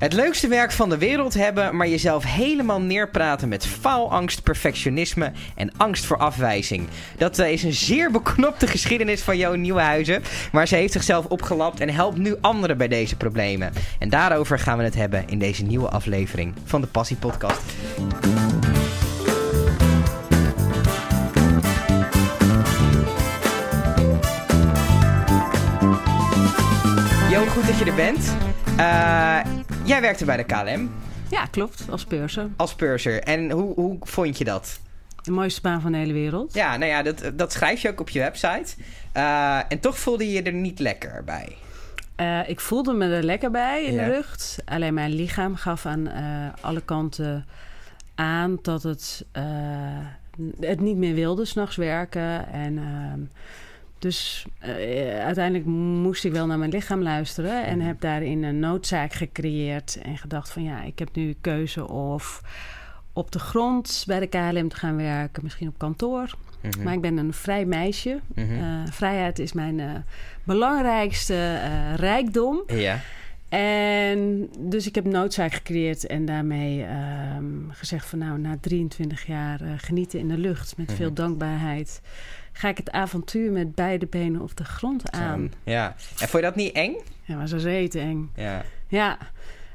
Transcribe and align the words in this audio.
Het 0.00 0.12
leukste 0.12 0.48
werk 0.48 0.72
van 0.72 0.88
de 0.88 0.98
wereld 0.98 1.34
hebben, 1.34 1.76
maar 1.76 1.88
jezelf 1.88 2.24
helemaal 2.24 2.80
neerpraten 2.80 3.48
met 3.48 3.66
faalangst, 3.66 4.42
perfectionisme 4.42 5.32
en 5.56 5.72
angst 5.76 6.04
voor 6.04 6.16
afwijzing. 6.16 6.88
Dat 7.16 7.38
eh, 7.38 7.52
is 7.52 7.62
een 7.62 7.72
zeer 7.72 8.10
beknopte 8.20 8.66
geschiedenis 8.66 9.22
van 9.22 9.36
Jo 9.36 9.54
Nieuwenhuizen, 9.54 10.22
maar 10.52 10.68
ze 10.68 10.74
heeft 10.76 10.92
zichzelf 10.92 11.26
opgelapt 11.26 11.80
en 11.80 11.88
helpt 11.88 12.18
nu 12.18 12.36
anderen 12.40 12.76
bij 12.76 12.88
deze 12.88 13.16
problemen. 13.16 13.72
En 13.98 14.08
daarover 14.08 14.58
gaan 14.58 14.78
we 14.78 14.84
het 14.84 14.94
hebben 14.94 15.28
in 15.28 15.38
deze 15.38 15.64
nieuwe 15.64 15.88
aflevering 15.88 16.54
van 16.64 16.80
de 16.80 16.86
Passie 16.86 17.16
Podcast. 17.16 17.62
Jo, 27.30 27.46
goed 27.46 27.66
dat 27.66 27.78
je 27.78 27.84
er 27.84 27.94
bent. 27.94 28.36
Uh, 28.78 29.59
jij 29.84 30.00
werkte 30.00 30.24
bij 30.24 30.36
de 30.36 30.44
KLM. 30.44 30.90
Ja, 31.30 31.46
klopt. 31.46 31.84
Als 31.90 32.04
purser. 32.04 32.48
Als 32.56 32.74
purser. 32.74 33.22
En 33.22 33.50
hoe, 33.50 33.74
hoe 33.74 33.96
vond 34.00 34.38
je 34.38 34.44
dat? 34.44 34.80
De 35.22 35.30
mooiste 35.30 35.60
baan 35.60 35.80
van 35.80 35.92
de 35.92 35.98
hele 35.98 36.12
wereld. 36.12 36.54
Ja, 36.54 36.76
nou 36.76 36.90
ja, 36.90 37.02
dat, 37.02 37.30
dat 37.34 37.52
schrijf 37.52 37.82
je 37.82 37.88
ook 37.88 38.00
op 38.00 38.08
je 38.08 38.18
website. 38.18 38.74
Uh, 39.16 39.58
en 39.68 39.80
toch 39.80 39.98
voelde 39.98 40.26
je 40.26 40.32
je 40.32 40.42
er 40.42 40.52
niet 40.52 40.78
lekker 40.78 41.24
bij. 41.24 41.56
Uh, 42.16 42.48
ik 42.48 42.60
voelde 42.60 42.92
me 42.92 43.14
er 43.14 43.22
lekker 43.22 43.50
bij 43.50 43.84
in 43.84 43.94
ja. 43.94 44.04
de 44.04 44.10
lucht. 44.10 44.58
Alleen 44.64 44.94
mijn 44.94 45.14
lichaam 45.14 45.56
gaf 45.56 45.86
aan 45.86 46.08
alle 46.60 46.80
kanten 46.80 47.46
aan 48.14 48.58
dat 48.62 48.82
het, 48.82 49.24
het 50.60 50.80
niet 50.80 50.96
meer 50.96 51.14
wilde 51.14 51.44
s'nachts 51.44 51.76
werken. 51.76 52.48
En 52.52 52.78
ehm, 52.78 53.20
dus 54.00 54.46
uh, 54.62 55.24
uiteindelijk 55.24 55.64
moest 56.02 56.24
ik 56.24 56.32
wel 56.32 56.46
naar 56.46 56.58
mijn 56.58 56.70
lichaam 56.70 57.02
luisteren 57.02 57.64
en 57.64 57.80
heb 57.80 58.00
daarin 58.00 58.42
een 58.42 58.58
noodzaak 58.58 59.12
gecreëerd 59.12 59.98
en 60.02 60.18
gedacht 60.18 60.50
van 60.50 60.62
ja, 60.62 60.82
ik 60.82 60.98
heb 60.98 61.08
nu 61.12 61.36
keuze 61.40 61.88
of 61.88 62.42
op 63.12 63.32
de 63.32 63.38
grond 63.38 64.04
bij 64.06 64.20
de 64.20 64.26
KLM 64.26 64.68
te 64.68 64.76
gaan 64.76 64.96
werken, 64.96 65.42
misschien 65.42 65.68
op 65.68 65.78
kantoor. 65.78 66.34
Mm 66.60 66.70
-hmm. 66.70 66.82
Maar 66.82 66.94
ik 66.94 67.00
ben 67.00 67.16
een 67.16 67.32
vrij 67.32 67.64
meisje. 67.64 68.20
Mm 68.34 68.48
-hmm. 68.48 68.58
uh, 68.58 68.86
vrijheid 68.90 69.38
is 69.38 69.52
mijn 69.52 69.78
uh, 69.78 69.90
belangrijkste 70.44 71.60
rijkdom. 71.96 72.62
Ja. 72.66 73.00
En 73.48 74.48
dus 74.58 74.86
ik 74.86 74.94
heb 74.94 75.04
noodzaak 75.04 75.52
gecreëerd 75.52 76.06
en 76.06 76.24
daarmee 76.24 76.86
um, 77.36 77.68
gezegd 77.70 78.06
van 78.06 78.18
nou, 78.18 78.38
na 78.38 78.56
23 78.60 79.26
jaar 79.26 79.60
genieten 79.76 80.18
in 80.18 80.28
de 80.28 80.38
lucht 80.38 80.76
met 80.76 80.86
mm 80.86 80.94
-hmm. 80.94 80.96
veel 80.96 81.12
dankbaarheid 81.12 82.00
ga 82.52 82.68
ik 82.68 82.76
het 82.76 82.90
avontuur 82.90 83.52
met 83.52 83.74
beide 83.74 84.06
benen 84.06 84.40
op 84.40 84.56
de 84.56 84.64
grond 84.64 85.10
aan. 85.10 85.52
Ja. 85.64 85.94
En 85.96 86.28
vond 86.28 86.32
je 86.32 86.40
dat 86.40 86.54
niet 86.54 86.72
eng? 86.72 86.96
Ja, 87.24 87.36
maar 87.36 87.48
zo 87.48 87.56
reet 87.56 87.94
eng. 87.94 88.30
Ja. 88.34 88.62
Ja. 88.88 89.18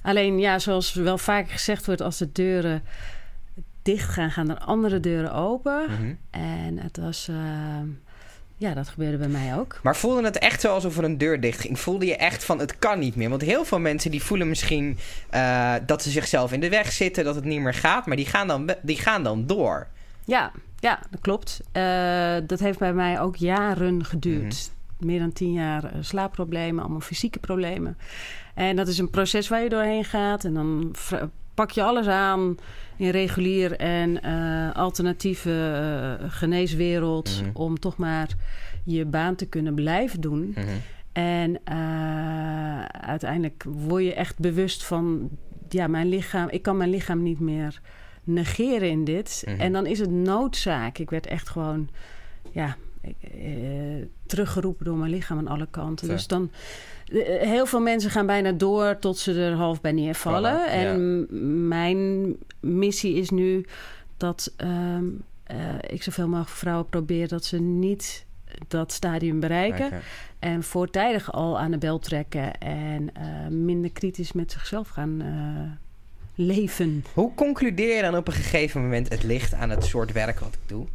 Alleen, 0.02 0.40
ja, 0.40 0.60
zoals 0.60 0.94
wel 0.94 1.18
vaker 1.18 1.52
gezegd 1.52 1.86
wordt, 1.86 2.02
als 2.02 2.18
de 2.18 2.32
deuren 2.32 2.84
dicht 3.82 4.10
gaan, 4.10 4.32
gaan 4.32 4.50
er 4.50 4.58
andere 4.58 5.00
deuren 5.00 5.34
open. 5.34 5.86
Mhm. 5.90 6.14
En 6.30 6.78
het 6.78 6.98
was... 6.98 7.28
Uh, 7.30 7.38
ja, 8.58 8.74
dat 8.74 8.88
gebeurde 8.88 9.18
bij 9.18 9.28
mij 9.28 9.58
ook. 9.58 9.80
Maar 9.84 9.96
voelde 9.96 10.24
het 10.24 10.38
echt 10.38 10.62
zo 10.62 10.74
alsof 10.74 10.98
er 10.98 11.04
een 11.04 11.18
deur 11.18 11.40
dicht 11.42 11.60
ging? 11.60 11.80
Voelde 11.80 12.06
je 12.06 12.16
echt 12.16 12.44
van 12.44 12.60
het 12.60 12.80
kan 12.80 13.00
niet 13.00 13.16
meer? 13.16 13.30
Want 13.30 13.42
heel 13.42 13.66
veel 13.66 13.80
mensen 13.80 14.12
die 14.12 14.24
voelen 14.24 14.50
misschien 14.50 14.98
uh, 15.34 15.74
dat 15.86 16.04
ze 16.04 16.10
zichzelf 16.10 16.52
in 16.52 16.60
de 16.60 16.70
weg 16.70 16.92
zitten, 16.92 17.24
dat 17.24 17.36
het 17.36 17.44
niet 17.44 17.60
meer 17.60 17.74
gaat, 17.74 18.06
maar 18.06 18.16
die 18.16 18.26
gaan 18.26 18.48
dan, 18.48 18.74
die 18.82 18.98
gaan 18.98 19.24
dan 19.24 19.46
door. 19.46 19.88
Ja, 20.26 20.52
ja, 20.80 21.00
dat 21.10 21.22
klopt. 21.22 21.62
Uh, 21.74 22.36
dat 22.48 22.60
heeft 22.60 22.80
bij 22.80 22.94
mij 22.94 23.20
ook 23.20 23.36
jaren 23.36 24.06
geduurd. 24.06 24.44
Mm 24.44 24.50
-hmm. 24.50 25.08
Meer 25.08 25.20
dan 25.20 25.34
tien 25.34 25.54
jaar 25.54 25.84
uh, 25.84 25.92
slaapproblemen, 26.02 26.84
allemaal 26.84 27.00
fysieke 27.00 27.40
problemen. 27.40 27.98
En 28.54 28.76
dat 28.76 28.88
is 28.88 28.98
een 28.98 29.10
proces 29.10 29.48
waar 29.48 29.64
je 29.64 29.70
doorheen 29.70 30.06
gaat. 30.06 30.44
En 30.44 30.54
dan 30.54 30.96
pak 31.54 31.72
je 31.72 31.84
alles 31.84 32.08
aan 32.08 32.58
in 32.98 33.10
regulier 33.10 33.76
en 33.76 34.26
uh, 34.26 34.72
alternatieve 34.72 36.18
geneeswereld... 36.28 37.38
Mm 37.38 37.44
-hmm. 37.44 37.56
om 37.56 37.80
toch 37.80 37.98
maar 37.98 38.28
je 38.84 39.06
baan 39.06 39.36
te 39.36 39.46
kunnen 39.46 39.76
blijven 39.76 40.22
doen. 40.22 40.40
Mm 40.40 40.54
-hmm. 40.54 40.82
En 41.12 41.60
uiteindelijk 43.02 43.66
word 43.68 44.04
je 44.04 44.14
echt 44.14 44.40
bewust 44.40 44.86
van... 44.86 45.30
ja, 45.70 45.88
mijn 45.88 46.10
lichaam, 46.10 46.50
ik 46.50 46.62
kan 46.62 46.78
mijn 46.78 46.90
lichaam 46.90 47.24
niet 47.24 47.40
meer 47.40 47.82
negeren 48.26 48.90
in 48.90 49.04
dit. 49.04 49.42
Mhm. 49.42 49.52
Mm 49.52 49.58
-hmm. 49.58 49.66
En 49.66 49.74
dan 49.74 49.86
is 49.86 50.00
het 50.00 50.12
noodzaak. 50.12 50.98
Ik 50.98 51.10
werd 51.10 51.28
echt 51.28 51.50
gewoon, 51.50 51.90
ja, 52.52 52.76
uh, 53.36 54.06
teruggeroepen 54.26 54.86
door 54.86 54.98
mijn 54.98 55.12
lichaam 55.12 55.38
aan 55.38 55.48
alle 55.48 55.68
kanten. 55.70 56.08
Dus 56.08 56.28
dan, 56.28 56.52
uh, 57.12 57.24
heel 57.26 57.66
veel 57.66 57.82
mensen 57.82 58.12
gaan 58.12 58.26
bijna 58.26 58.52
door 58.52 59.00
tot 59.00 59.18
ze 59.18 59.34
er 59.34 59.54
half 59.54 59.82
bij 59.82 59.92
neervallen. 59.92 60.52
Vallen, 60.52 60.70
en 60.70 61.28
ja. 61.30 61.38
mijn 61.68 62.36
missie 62.60 63.16
is 63.16 63.30
nu 63.30 63.66
dat 64.18 64.54
um, 64.58 65.24
uh, 65.52 65.58
ik 65.88 66.04
zoveel 66.04 66.28
mogelijk 66.28 66.50
vrouwen 66.50 66.90
probeer 66.90 67.28
dat 67.28 67.46
ze 67.46 67.60
niet 67.60 68.26
dat 68.68 68.92
stadium 68.92 69.40
bereiken. 69.40 69.86
Okay. 69.86 70.02
En 70.40 70.64
voortijdig 70.64 71.32
al 71.32 71.60
aan 71.60 71.72
de 71.72 71.78
bel 71.78 72.00
trekken 72.00 72.58
en 72.58 73.10
uh, 73.18 73.48
minder 73.48 73.92
kritisch 73.92 74.32
met 74.32 74.52
zichzelf 74.52 74.90
gaan 74.90 75.22
uh, 75.22 75.72
leven. 76.36 77.04
Hoe 77.14 77.34
concludeer 77.34 77.96
je 77.96 78.02
dan 78.02 78.16
op 78.16 78.28
een 78.28 78.34
gegeven 78.34 78.82
moment 78.82 79.10
het 79.10 79.24
licht 79.24 79.54
aan 79.54 79.70
het 79.70 79.86
soort 79.86 80.12
werk 80.12 80.40
wat 80.40 80.54
ik 80.54 80.60
doe? 80.66 80.86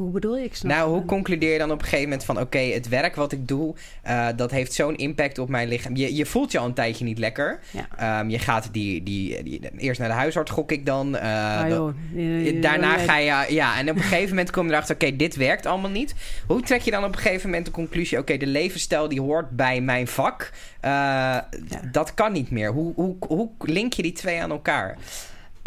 Hoe 0.00 0.10
bedoel 0.10 0.36
je? 0.36 0.44
Ik 0.44 0.54
snap 0.54 0.72
nou, 0.72 0.90
hoe 0.90 1.04
concludeer 1.04 1.52
je 1.52 1.58
dan 1.58 1.70
op 1.70 1.78
een 1.78 1.84
gegeven 1.84 2.04
moment 2.04 2.24
van... 2.24 2.34
oké, 2.34 2.44
okay, 2.44 2.72
het 2.72 2.88
werk 2.88 3.14
wat 3.14 3.32
ik 3.32 3.48
doe, 3.48 3.74
uh, 4.06 4.28
dat 4.36 4.50
heeft 4.50 4.72
zo'n 4.72 4.96
impact 4.96 5.38
op 5.38 5.48
mijn 5.48 5.68
lichaam. 5.68 5.96
Je, 5.96 6.14
je 6.14 6.26
voelt 6.26 6.52
je 6.52 6.58
al 6.58 6.66
een 6.66 6.74
tijdje 6.74 7.04
niet 7.04 7.18
lekker. 7.18 7.60
Ja. 7.70 8.20
Um, 8.20 8.30
je 8.30 8.38
gaat 8.38 8.68
die, 8.72 9.02
die, 9.02 9.42
die, 9.42 9.60
Eerst 9.76 10.00
naar 10.00 10.08
de 10.08 10.14
huisarts, 10.14 10.50
gok 10.50 10.72
ik 10.72 10.86
dan. 10.86 11.14
Uh, 11.14 11.60
ah, 11.60 11.68
joh. 11.68 11.94
Je, 12.14 12.58
daarna 12.60 12.96
ga 12.96 13.16
je... 13.16 13.54
Ja, 13.54 13.78
en 13.78 13.90
op 13.90 13.96
een 13.96 14.02
gegeven 14.02 14.28
moment 14.28 14.50
kom 14.50 14.66
je 14.66 14.72
erachter... 14.72 14.94
oké, 14.94 15.04
okay, 15.04 15.16
dit 15.16 15.36
werkt 15.36 15.66
allemaal 15.66 15.90
niet. 15.90 16.14
Hoe 16.46 16.60
trek 16.60 16.80
je 16.80 16.90
dan 16.90 17.04
op 17.04 17.12
een 17.12 17.20
gegeven 17.20 17.48
moment 17.48 17.66
de 17.66 17.72
conclusie... 17.72 18.18
oké, 18.18 18.32
okay, 18.32 18.46
de 18.46 18.52
levensstijl 18.52 19.08
die 19.08 19.20
hoort 19.20 19.50
bij 19.50 19.80
mijn 19.80 20.06
vak. 20.06 20.50
Uh, 20.52 20.90
ja. 20.90 21.44
Dat 21.92 22.14
kan 22.14 22.32
niet 22.32 22.50
meer. 22.50 22.72
Hoe, 22.72 22.92
hoe, 22.94 23.16
hoe 23.28 23.48
link 23.58 23.92
je 23.92 24.02
die 24.02 24.12
twee 24.12 24.42
aan 24.42 24.50
elkaar? 24.50 24.96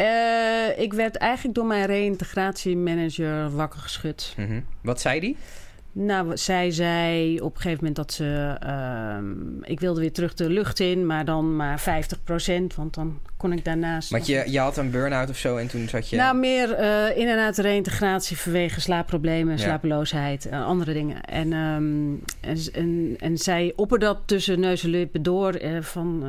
Uh, 0.04 0.78
ik 0.78 0.92
werd 0.92 1.16
eigenlijk 1.16 1.54
door 1.54 1.66
mijn 1.66 1.86
reïntegratiemanager 1.86 3.50
wakker 3.56 3.80
geschud. 3.80 4.34
Mm 4.36 4.46
-hmm. 4.46 4.64
Wat 4.80 5.00
zei 5.00 5.20
die? 5.20 5.36
Nou, 5.96 6.36
zij 6.36 6.70
zei 6.70 7.40
op 7.40 7.54
een 7.54 7.60
gegeven 7.60 7.78
moment 7.78 7.96
dat 7.96 8.12
ze... 8.12 8.56
Uh, 8.66 9.70
ik 9.70 9.80
wilde 9.80 10.00
weer 10.00 10.12
terug 10.12 10.34
de 10.34 10.50
lucht 10.50 10.80
in, 10.80 11.06
maar 11.06 11.24
dan 11.24 11.56
maar 11.56 11.80
50 11.80 12.22
procent. 12.22 12.74
Want 12.74 12.94
dan 12.94 13.20
kon 13.36 13.52
ik 13.52 13.64
daarnaast... 13.64 14.10
Want 14.10 14.26
je, 14.26 14.44
je 14.46 14.58
had 14.58 14.76
een 14.76 14.90
burn-out 14.90 15.30
of 15.30 15.36
zo 15.36 15.56
en 15.56 15.68
toen 15.68 15.88
zat 15.88 16.08
je... 16.08 16.16
Nou, 16.16 16.36
meer 16.36 16.80
uh, 16.80 17.16
in 17.16 17.28
en 17.28 17.38
uit 17.38 17.56
de 17.56 17.62
reïntegratie 17.62 18.36
vanwege 18.36 18.80
slaapproblemen, 18.80 19.56
ja. 19.56 19.62
slapeloosheid 19.62 20.46
en 20.46 20.62
andere 20.62 20.92
dingen. 20.92 21.22
En, 21.22 21.52
um, 21.52 22.22
en, 22.40 22.58
en, 22.72 23.16
en 23.18 23.38
zij 23.38 23.72
opperde 23.76 24.04
dat 24.04 24.18
tussen 24.24 24.60
neus 24.60 24.84
en 24.84 24.90
lippen 24.90 25.22
door 25.22 25.60
van... 25.80 26.24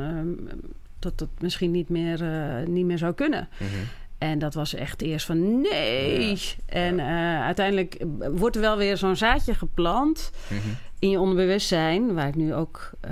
Dat 0.98 1.18
dat 1.18 1.28
misschien 1.38 1.70
niet 1.70 1.88
meer, 1.88 2.22
uh, 2.22 2.66
niet 2.66 2.84
meer 2.84 2.98
zou 2.98 3.14
kunnen. 3.14 3.48
Mm 3.58 3.66
-hmm. 3.66 3.86
En 4.18 4.38
dat 4.38 4.54
was 4.54 4.74
echt 4.74 5.02
eerst 5.02 5.26
van 5.26 5.60
nee. 5.60 6.28
Ja. 6.30 6.36
En 6.66 6.98
uh, 6.98 7.44
uiteindelijk 7.44 8.04
wordt 8.34 8.56
er 8.56 8.62
wel 8.62 8.76
weer 8.76 8.96
zo'n 8.96 9.16
zaadje 9.16 9.54
geplant 9.54 10.30
mm 10.48 10.58
-hmm. 10.58 10.76
in 10.98 11.10
je 11.10 11.20
onderbewustzijn, 11.20 12.14
waar 12.14 12.28
ik 12.28 12.34
nu 12.34 12.54
ook 12.54 12.90
uh, 13.04 13.10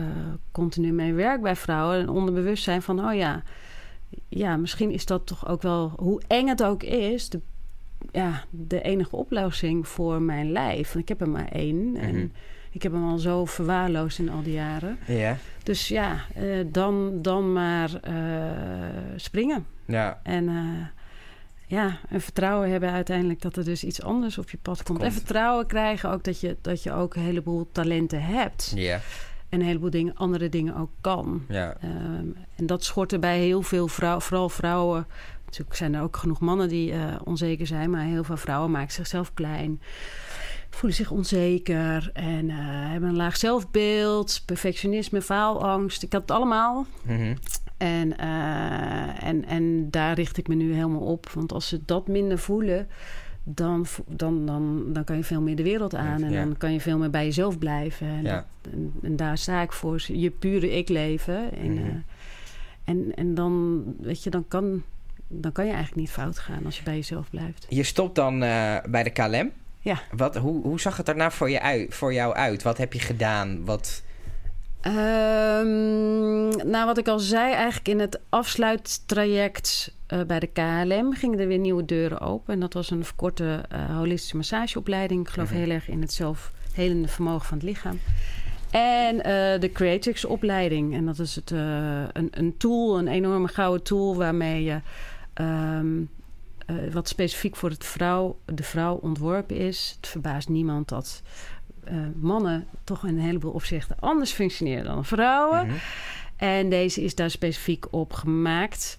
continu 0.52 0.92
mee 0.92 1.12
werk 1.12 1.42
bij 1.42 1.56
vrouwen. 1.56 1.98
Een 1.98 2.08
onderbewustzijn 2.08 2.82
van, 2.82 3.06
oh 3.06 3.14
ja, 3.14 3.42
ja, 4.28 4.56
misschien 4.56 4.90
is 4.90 5.06
dat 5.06 5.26
toch 5.26 5.48
ook 5.48 5.62
wel, 5.62 5.92
hoe 5.96 6.22
eng 6.26 6.46
het 6.46 6.62
ook 6.62 6.82
is, 6.82 7.28
de, 7.28 7.40
ja, 8.12 8.44
de 8.50 8.82
enige 8.82 9.16
oplossing 9.16 9.88
voor 9.88 10.22
mijn 10.22 10.52
lijf. 10.52 10.92
Want 10.92 11.00
ik 11.04 11.08
heb 11.08 11.20
er 11.20 11.28
maar 11.28 11.48
één. 11.48 11.76
Mhm. 11.76 11.90
Mm 11.90 11.96
-hmm. 11.96 12.04
En 12.04 12.32
ik 12.74 12.82
heb 12.82 12.92
hem 12.92 13.08
al 13.08 13.18
zo 13.18 13.44
verwaarloosd 13.44 14.18
in 14.18 14.30
al 14.30 14.42
die 14.42 14.52
jaren. 14.52 14.98
Ja. 15.06 15.36
Dus 15.62 15.88
ja, 15.88 16.24
uh, 16.38 16.64
dan, 16.66 17.22
dan 17.22 17.52
maar 17.52 17.90
uh, 18.08 18.14
springen. 19.16 19.66
Ja. 19.84 20.20
En 20.22 20.44
uh, 20.44 20.86
ja, 21.66 21.98
en 22.08 22.20
vertrouwen 22.20 22.70
hebben 22.70 22.90
uiteindelijk 22.90 23.42
dat 23.42 23.56
er 23.56 23.64
dus 23.64 23.84
iets 23.84 24.02
anders 24.02 24.38
op 24.38 24.50
je 24.50 24.58
pad 24.62 24.82
komt. 24.82 24.98
komt. 24.98 25.10
En 25.10 25.12
vertrouwen 25.12 25.66
krijgen 25.66 26.10
ook 26.10 26.24
dat 26.24 26.40
je, 26.40 26.56
dat 26.60 26.82
je 26.82 26.92
ook 26.92 27.14
een 27.14 27.22
heleboel 27.22 27.68
talenten 27.72 28.22
hebt. 28.22 28.72
Ja. 28.74 29.00
En 29.48 29.60
een 29.60 29.66
heleboel 29.66 29.90
dingen, 29.90 30.14
andere 30.16 30.48
dingen 30.48 30.76
ook 30.76 30.90
kan. 31.00 31.44
Ja. 31.48 31.76
Um, 31.84 32.36
en 32.56 32.66
dat 32.66 32.84
schort 32.84 33.12
er 33.12 33.18
bij 33.18 33.38
heel 33.38 33.62
veel 33.62 33.88
vrouwen, 33.88 34.22
vooral 34.22 34.48
vrouwen. 34.48 35.06
Natuurlijk 35.44 35.76
zijn 35.76 35.94
er 35.94 36.02
ook 36.02 36.16
genoeg 36.16 36.40
mannen 36.40 36.68
die 36.68 36.94
onzeker 37.24 37.66
zijn, 37.66 37.90
maar 37.90 38.04
heel 38.04 38.24
veel 38.24 38.36
vrouwen 38.36 38.70
maken 38.70 38.92
zichzelf 38.92 39.34
klein 39.34 39.80
voelen 40.74 40.98
zich 40.98 41.10
onzeker 41.10 42.10
en 42.12 42.48
uh, 42.48 42.56
hebben 42.90 43.08
een 43.08 43.16
laag 43.16 43.36
zelfbeeld, 43.36 44.42
perfectionisme, 44.46 45.22
faalangst. 45.22 46.02
Ik 46.02 46.12
had 46.12 46.20
het 46.20 46.30
allemaal. 46.30 46.86
Mm 47.02 47.16
-hmm. 47.16 47.34
en, 47.76 48.14
uh, 48.20 49.24
en, 49.24 49.44
en 49.44 49.90
daar 49.90 50.14
richt 50.14 50.36
ik 50.36 50.48
me 50.48 50.54
nu 50.54 50.74
helemaal 50.74 51.00
op. 51.00 51.28
Want 51.28 51.52
als 51.52 51.68
ze 51.68 51.80
dat 51.84 52.08
minder 52.08 52.38
voelen, 52.38 52.88
dan, 53.44 53.86
dan, 54.06 54.46
dan, 54.46 54.92
dan 54.92 55.04
kan 55.04 55.16
je 55.16 55.24
veel 55.24 55.40
meer 55.40 55.56
de 55.56 55.62
wereld 55.62 55.94
aan. 55.94 56.22
En 56.22 56.30
ja. 56.30 56.44
dan 56.44 56.56
kan 56.56 56.72
je 56.72 56.80
veel 56.80 56.98
meer 56.98 57.10
bij 57.10 57.24
jezelf 57.24 57.58
blijven. 57.58 58.06
En, 58.06 58.22
ja. 58.22 58.46
dat, 58.60 58.72
en, 58.72 58.92
en, 59.02 59.16
daar 59.16 59.38
sta 59.38 59.62
ik 59.62 59.72
voor. 59.72 60.02
Je 60.06 60.30
pure 60.30 60.76
ik 60.76 60.88
leven. 60.88 61.52
En, 61.56 61.70
mm 61.70 61.76
-hmm. 62.84 63.06
uh, 63.06 63.12
en 63.16 63.34
dan, 63.34 63.82
weet 64.00 64.22
je, 64.22 64.30
dan 64.30 64.48
kan, 64.48 64.82
dan 65.28 65.52
kan 65.52 65.64
je 65.64 65.72
eigenlijk 65.72 66.00
niet 66.00 66.10
fout 66.10 66.38
gaan 66.38 66.64
als 66.64 66.76
je 66.78 66.82
bij 66.82 66.94
jezelf 66.94 67.30
blijft. 67.30 67.66
Je 67.68 67.82
stopt 67.82 68.14
dan 68.14 68.34
uh, 68.34 68.76
bij 68.88 69.02
de 69.02 69.10
KLM. 69.10 69.50
Ja. 69.84 69.98
Wat, 70.10 70.36
hoe, 70.36 70.62
hoe 70.62 70.80
zag 70.80 70.96
het 70.96 71.06
daarna 71.06 71.30
voor, 71.30 71.50
je 71.50 71.60
uit, 71.60 71.94
voor 71.94 72.12
jou 72.12 72.34
uit? 72.34 72.62
Wat 72.62 72.78
heb 72.78 72.92
je 72.92 73.00
gedaan? 73.00 73.64
Wat... 73.64 74.02
Um, 74.86 76.48
nou, 76.70 76.86
wat 76.86 76.98
ik 76.98 77.08
al 77.08 77.18
zei, 77.18 77.52
eigenlijk 77.52 77.88
in 77.88 77.98
het 77.98 78.20
afsluittraject 78.28 79.94
uh, 80.08 80.22
bij 80.22 80.40
de 80.40 80.46
KLM 80.46 81.12
gingen 81.12 81.38
er 81.38 81.46
weer 81.46 81.58
nieuwe 81.58 81.84
deuren 81.84 82.20
open. 82.20 82.54
En 82.54 82.60
dat 82.60 82.72
was 82.72 82.90
een 82.90 83.04
verkorte 83.04 83.64
uh, 83.72 83.96
holistische 83.96 84.36
massageopleiding. 84.36 85.20
Ik 85.20 85.28
geloof 85.28 85.48
-hmm. 85.48 85.58
heel 85.58 85.70
erg 85.70 85.88
in 85.88 86.00
het 86.00 86.12
zelfhelende 86.12 87.08
vermogen 87.08 87.46
van 87.46 87.58
het 87.58 87.66
lichaam. 87.66 88.00
En 88.70 89.14
uh, 89.16 89.22
de 89.60 89.70
Creatrix 89.72 90.24
opleiding. 90.24 90.94
En 90.94 91.06
dat 91.06 91.18
is 91.18 91.34
het, 91.34 91.50
een, 91.50 92.28
een 92.30 92.54
tool, 92.56 92.98
een 92.98 93.08
enorme 93.08 93.48
gouden 93.48 93.82
tool 93.82 94.16
waarmee 94.16 94.64
je... 94.64 94.80
Um, 95.40 96.08
wat 96.92 97.08
specifiek 97.08 97.56
voor 97.56 97.70
het 97.70 97.84
vrouw, 97.84 98.38
de 98.44 98.62
vrouw 98.62 98.94
ontworpen 98.94 99.56
is. 99.56 99.94
Het 99.96 100.06
verbaast 100.10 100.48
niemand 100.48 100.88
dat 100.88 101.22
uh, 101.90 101.94
mannen 102.14 102.66
toch 102.84 103.06
in 103.06 103.16
een 103.16 103.24
heleboel 103.24 103.52
opzichten 103.52 103.96
anders 104.00 104.32
functioneren 104.32 104.84
dan 104.84 105.04
vrouwen. 105.04 105.64
Mm-hmm. 105.64 105.78
En 106.36 106.68
deze 106.68 107.02
is 107.02 107.14
daar 107.14 107.30
specifiek 107.30 107.86
op 107.90 108.12
gemaakt. 108.12 108.98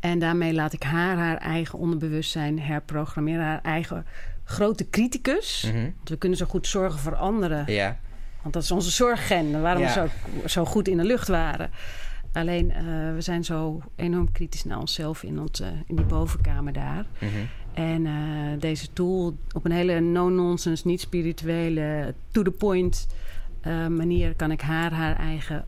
En 0.00 0.18
daarmee 0.18 0.52
laat 0.54 0.72
ik 0.72 0.82
haar 0.82 1.16
haar 1.16 1.36
eigen 1.36 1.78
onderbewustzijn 1.78 2.60
herprogrammeren. 2.60 3.44
Haar 3.44 3.62
eigen 3.62 4.06
grote 4.44 4.90
criticus. 4.90 5.62
Mm-hmm. 5.66 5.94
Want 5.96 6.08
we 6.08 6.16
kunnen 6.16 6.38
zo 6.38 6.46
goed 6.46 6.66
zorgen 6.66 6.98
voor 6.98 7.16
anderen. 7.16 7.72
Ja. 7.72 7.98
Want 8.42 8.54
dat 8.54 8.62
is 8.62 8.70
onze 8.70 8.90
zorggen. 8.90 9.62
Waarom 9.62 9.82
Ja. 9.82 9.88
we 9.88 9.92
zo, 9.92 10.08
zo 10.48 10.64
goed 10.64 10.88
in 10.88 10.96
de 10.96 11.04
lucht 11.04 11.28
waren. 11.28 11.70
Alleen, 12.32 12.66
uh, 12.70 13.14
we 13.14 13.20
zijn 13.20 13.44
zo 13.44 13.82
enorm 13.96 14.32
kritisch 14.32 14.64
naar 14.64 14.78
onszelf 14.78 15.22
in, 15.22 15.40
ons, 15.40 15.60
uh, 15.60 15.66
in 15.86 15.96
die 15.96 16.04
bovenkamer 16.04 16.72
daar. 16.72 17.06
Mm-hmm. 17.18 17.48
En 17.74 18.04
uh, 18.04 18.60
deze 18.60 18.92
tool 18.92 19.36
op 19.52 19.64
een 19.64 19.72
hele 19.72 20.00
no-nonsense, 20.00 20.86
niet 20.86 21.00
spirituele, 21.00 22.14
to-the-point 22.30 23.06
manier 23.88 24.34
kan 24.34 24.50
ik 24.50 24.60
haar 24.60 24.92
haar 24.92 25.16
eigen 25.16 25.64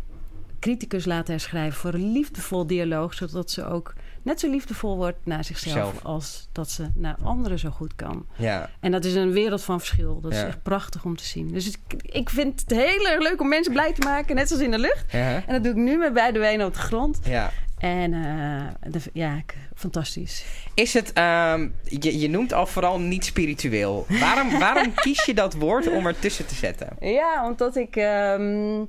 criticus 0.61 1.05
laten 1.05 1.33
herschrijven 1.33 1.81
voor 1.81 1.95
een 1.95 2.13
liefdevol 2.13 2.67
dialoog, 2.67 3.15
zodat 3.15 3.51
ze 3.51 3.65
ook 3.65 3.95
net 4.25 4.41
zo 4.41 4.51
liefdevol 4.51 4.97
wordt 4.97 5.19
naar 5.25 5.45
zichzelf 5.45 5.75
Zelf. 5.75 6.05
als 6.05 6.49
dat 6.53 6.71
ze 6.71 6.87
naar 6.95 7.17
anderen 7.23 7.59
zo 7.59 7.71
goed 7.71 7.95
kan. 7.97 8.27
Ja. 8.37 8.71
En 8.81 8.91
dat 8.91 9.05
is 9.05 9.15
een 9.15 9.33
wereld 9.33 9.63
van 9.63 9.79
verschil. 9.79 10.21
Dat 10.21 10.33
Ja. 10.33 10.39
is 10.39 10.45
echt 10.47 10.63
prachtig 10.63 11.05
om 11.05 11.17
te 11.17 11.25
zien. 11.25 11.49
Dus 11.53 11.69
ik, 11.69 12.03
ik 12.03 12.31
vind 12.31 12.61
het 12.61 12.71
heel 12.71 13.07
erg 13.07 13.23
leuk 13.23 13.41
om 13.41 13.49
mensen 13.49 13.73
blij 13.73 13.93
te 13.93 14.01
maken, 14.01 14.35
net 14.37 14.49
zoals 14.49 14.63
in 14.63 14.71
de 14.71 14.79
lucht. 14.79 15.05
Ja. 15.13 15.43
En 15.47 15.53
dat 15.53 15.63
doe 15.63 15.73
ik 15.73 15.79
nu 15.79 15.97
met 15.99 16.13
beide 16.13 16.39
benen 16.39 16.67
op 16.67 16.75
de 16.75 16.81
grond. 16.81 17.19
ja. 17.25 17.51
En 17.79 18.13
uh, 18.13 18.63
de, 18.93 19.01
ja, 19.13 19.35
ik, 19.37 19.55
fantastisch. 19.75 20.45
Is 20.75 20.95
het, 20.95 21.13
ehm, 21.13 21.69
je, 21.85 22.19
je 22.19 22.29
noemt 22.29 22.53
al 22.53 22.67
vooral 22.67 22.99
niet 23.01 23.25
spiritueel. 23.25 24.07
Waarom, 24.09 24.59
waarom 24.59 24.95
kies 24.95 25.25
je 25.25 25.35
dat 25.35 25.55
woord 25.55 25.91
om 25.91 26.07
ertussen 26.07 26.47
te 26.47 26.55
zetten? 26.55 26.89
Ja, 27.01 27.47
omdat 27.47 27.77
ik... 27.77 27.97
Um, 27.97 28.89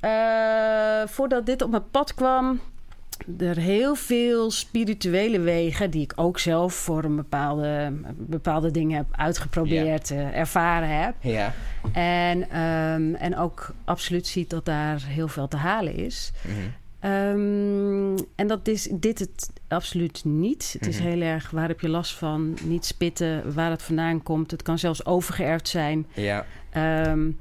uh, 0.00 1.06
voordat 1.06 1.46
dit 1.46 1.62
op 1.62 1.70
mijn 1.70 1.90
pad 1.90 2.14
kwam... 2.14 2.60
er 3.38 3.56
heel 3.56 3.94
veel 3.94 4.50
spirituele 4.50 5.40
wegen... 5.40 5.90
die 5.90 6.02
ik 6.02 6.12
ook 6.16 6.38
zelf 6.38 6.74
voor 6.74 7.04
een 7.04 7.16
bepaalde, 7.16 7.92
bepaalde 8.16 8.70
dingen 8.70 8.96
heb 8.96 9.06
uitgeprobeerd... 9.10 10.08
Ja. 10.08 10.16
Uh, 10.16 10.36
ervaren 10.38 11.02
heb. 11.02 11.14
Ja. 11.20 11.52
En, 11.92 12.60
um, 12.60 13.14
en 13.14 13.36
ook 13.36 13.74
absoluut 13.84 14.26
ziet 14.26 14.50
dat 14.50 14.64
daar 14.64 15.02
heel 15.06 15.28
veel 15.28 15.48
te 15.48 15.56
halen 15.56 15.94
is... 15.94 16.32
Mm-hmm. 16.48 16.72
Um, 17.04 18.14
en 18.34 18.46
dat 18.46 18.68
is 18.68 18.88
dit 18.92 19.18
het 19.18 19.50
absoluut 19.68 20.24
niet. 20.24 20.72
Het 20.78 20.86
is 20.86 20.98
Mhm. 20.98 21.08
heel 21.08 21.20
erg 21.20 21.50
waar 21.50 21.68
heb 21.68 21.80
je 21.80 21.88
last 21.88 22.14
van, 22.14 22.56
niet 22.62 22.84
spitten, 22.84 23.54
waar 23.54 23.70
het 23.70 23.82
vandaan 23.82 24.22
komt. 24.22 24.50
Het 24.50 24.62
kan 24.62 24.78
zelfs 24.78 25.04
overgeërfd 25.06 25.68
zijn. 25.68 26.06
Ja. 26.14 26.46
Um, 27.08 27.38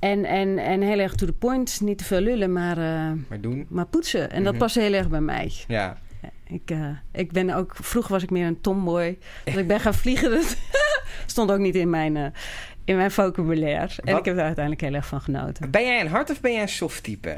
en, 0.00 0.24
en, 0.24 0.58
en 0.58 0.80
heel 0.82 0.98
erg 0.98 1.14
to 1.14 1.26
the 1.26 1.32
point, 1.32 1.80
niet 1.80 1.98
te 1.98 2.04
veel 2.04 2.20
lullen, 2.20 2.52
maar, 2.52 2.78
uh, 2.78 3.12
maar, 3.28 3.40
doen. 3.40 3.66
maar 3.68 3.86
poetsen. 3.86 4.30
En 4.30 4.42
Mhm. 4.42 4.44
dat 4.50 4.58
past 4.58 4.74
heel 4.74 4.92
erg 4.92 5.08
bij 5.08 5.20
mij. 5.20 5.52
Ja. 5.68 5.96
Ik, 6.46 6.70
uh, 6.70 6.88
ik 7.12 7.32
ben 7.32 7.50
ook, 7.50 7.74
vroeger 7.76 8.12
was 8.12 8.22
ik 8.22 8.30
meer 8.30 8.46
een 8.46 8.60
tomboy. 8.60 9.18
Dat 9.44 9.56
ik 9.56 9.66
ben 9.66 9.80
gaan 9.80 9.94
vliegen, 9.94 10.30
dat 10.30 10.56
stond 11.26 11.50
ook 11.50 11.58
niet 11.58 11.74
in 11.74 11.90
mijn, 11.90 12.16
uh, 12.16 12.26
in 12.84 12.96
mijn 12.96 13.10
vocabulaire. 13.10 13.94
En 14.04 14.16
ik 14.16 14.24
heb 14.24 14.36
er 14.36 14.42
uiteindelijk 14.42 14.80
heel 14.80 14.94
erg 14.94 15.06
van 15.06 15.20
genoten. 15.20 15.70
Ben 15.70 15.84
jij 15.84 16.00
een 16.00 16.08
hard 16.08 16.30
of 16.30 16.40
ben 16.40 16.52
jij 16.52 16.62
een 16.62 16.68
soft 16.68 17.02
type? 17.02 17.36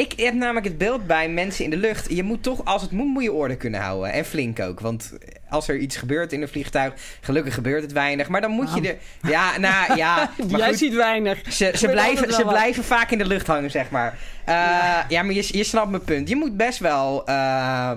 Ik 0.00 0.12
heb 0.16 0.34
namelijk 0.34 0.66
het 0.66 0.78
beeld 0.78 1.06
bij 1.06 1.28
mensen 1.28 1.64
in 1.64 1.70
de 1.70 1.76
lucht. 1.76 2.10
Je 2.10 2.22
moet 2.22 2.42
toch, 2.42 2.64
als 2.64 2.82
het 2.82 2.90
moet, 2.90 3.06
moet 3.06 3.22
je 3.22 3.32
orde 3.32 3.56
kunnen 3.56 3.80
houden. 3.80 4.12
En 4.12 4.24
flink 4.24 4.60
ook. 4.60 4.80
Want 4.80 5.12
als 5.48 5.68
er 5.68 5.76
iets 5.76 5.96
gebeurt 5.96 6.32
in 6.32 6.42
een 6.42 6.48
vliegtuig... 6.48 6.94
Gelukkig 7.20 7.54
gebeurt 7.54 7.82
het 7.82 7.92
weinig. 7.92 8.28
Maar 8.28 8.40
dan 8.40 8.50
moet 8.50 8.74
je 8.74 8.88
er... 8.88 8.96
Ja, 9.30 9.58
nou 9.58 9.96
ja... 9.96 10.16
Maar 10.50 10.58
Jij 10.58 10.68
goed, 10.68 10.78
ziet 10.78 10.94
weinig. 10.94 11.52
ze, 11.52 11.72
ze, 11.74 11.88
blijven, 11.88 12.32
ze 12.32 12.44
wat. 12.44 12.52
blijven 12.52 12.84
vaak 12.84 13.10
in 13.10 13.18
de 13.18 13.26
lucht 13.26 13.46
hangen, 13.46 13.70
zeg 13.70 13.90
maar. 13.90 14.12
Uh, 14.12 14.54
ja. 14.54 15.06
ja, 15.08 15.22
maar 15.22 15.34
je, 15.34 15.48
je 15.48 15.64
snapt 15.64 15.90
mijn 15.90 16.04
punt. 16.04 16.28
Je 16.28 16.36
moet 16.36 16.56
best 16.56 16.78
wel... 16.78 17.20
Uh, 17.20 17.92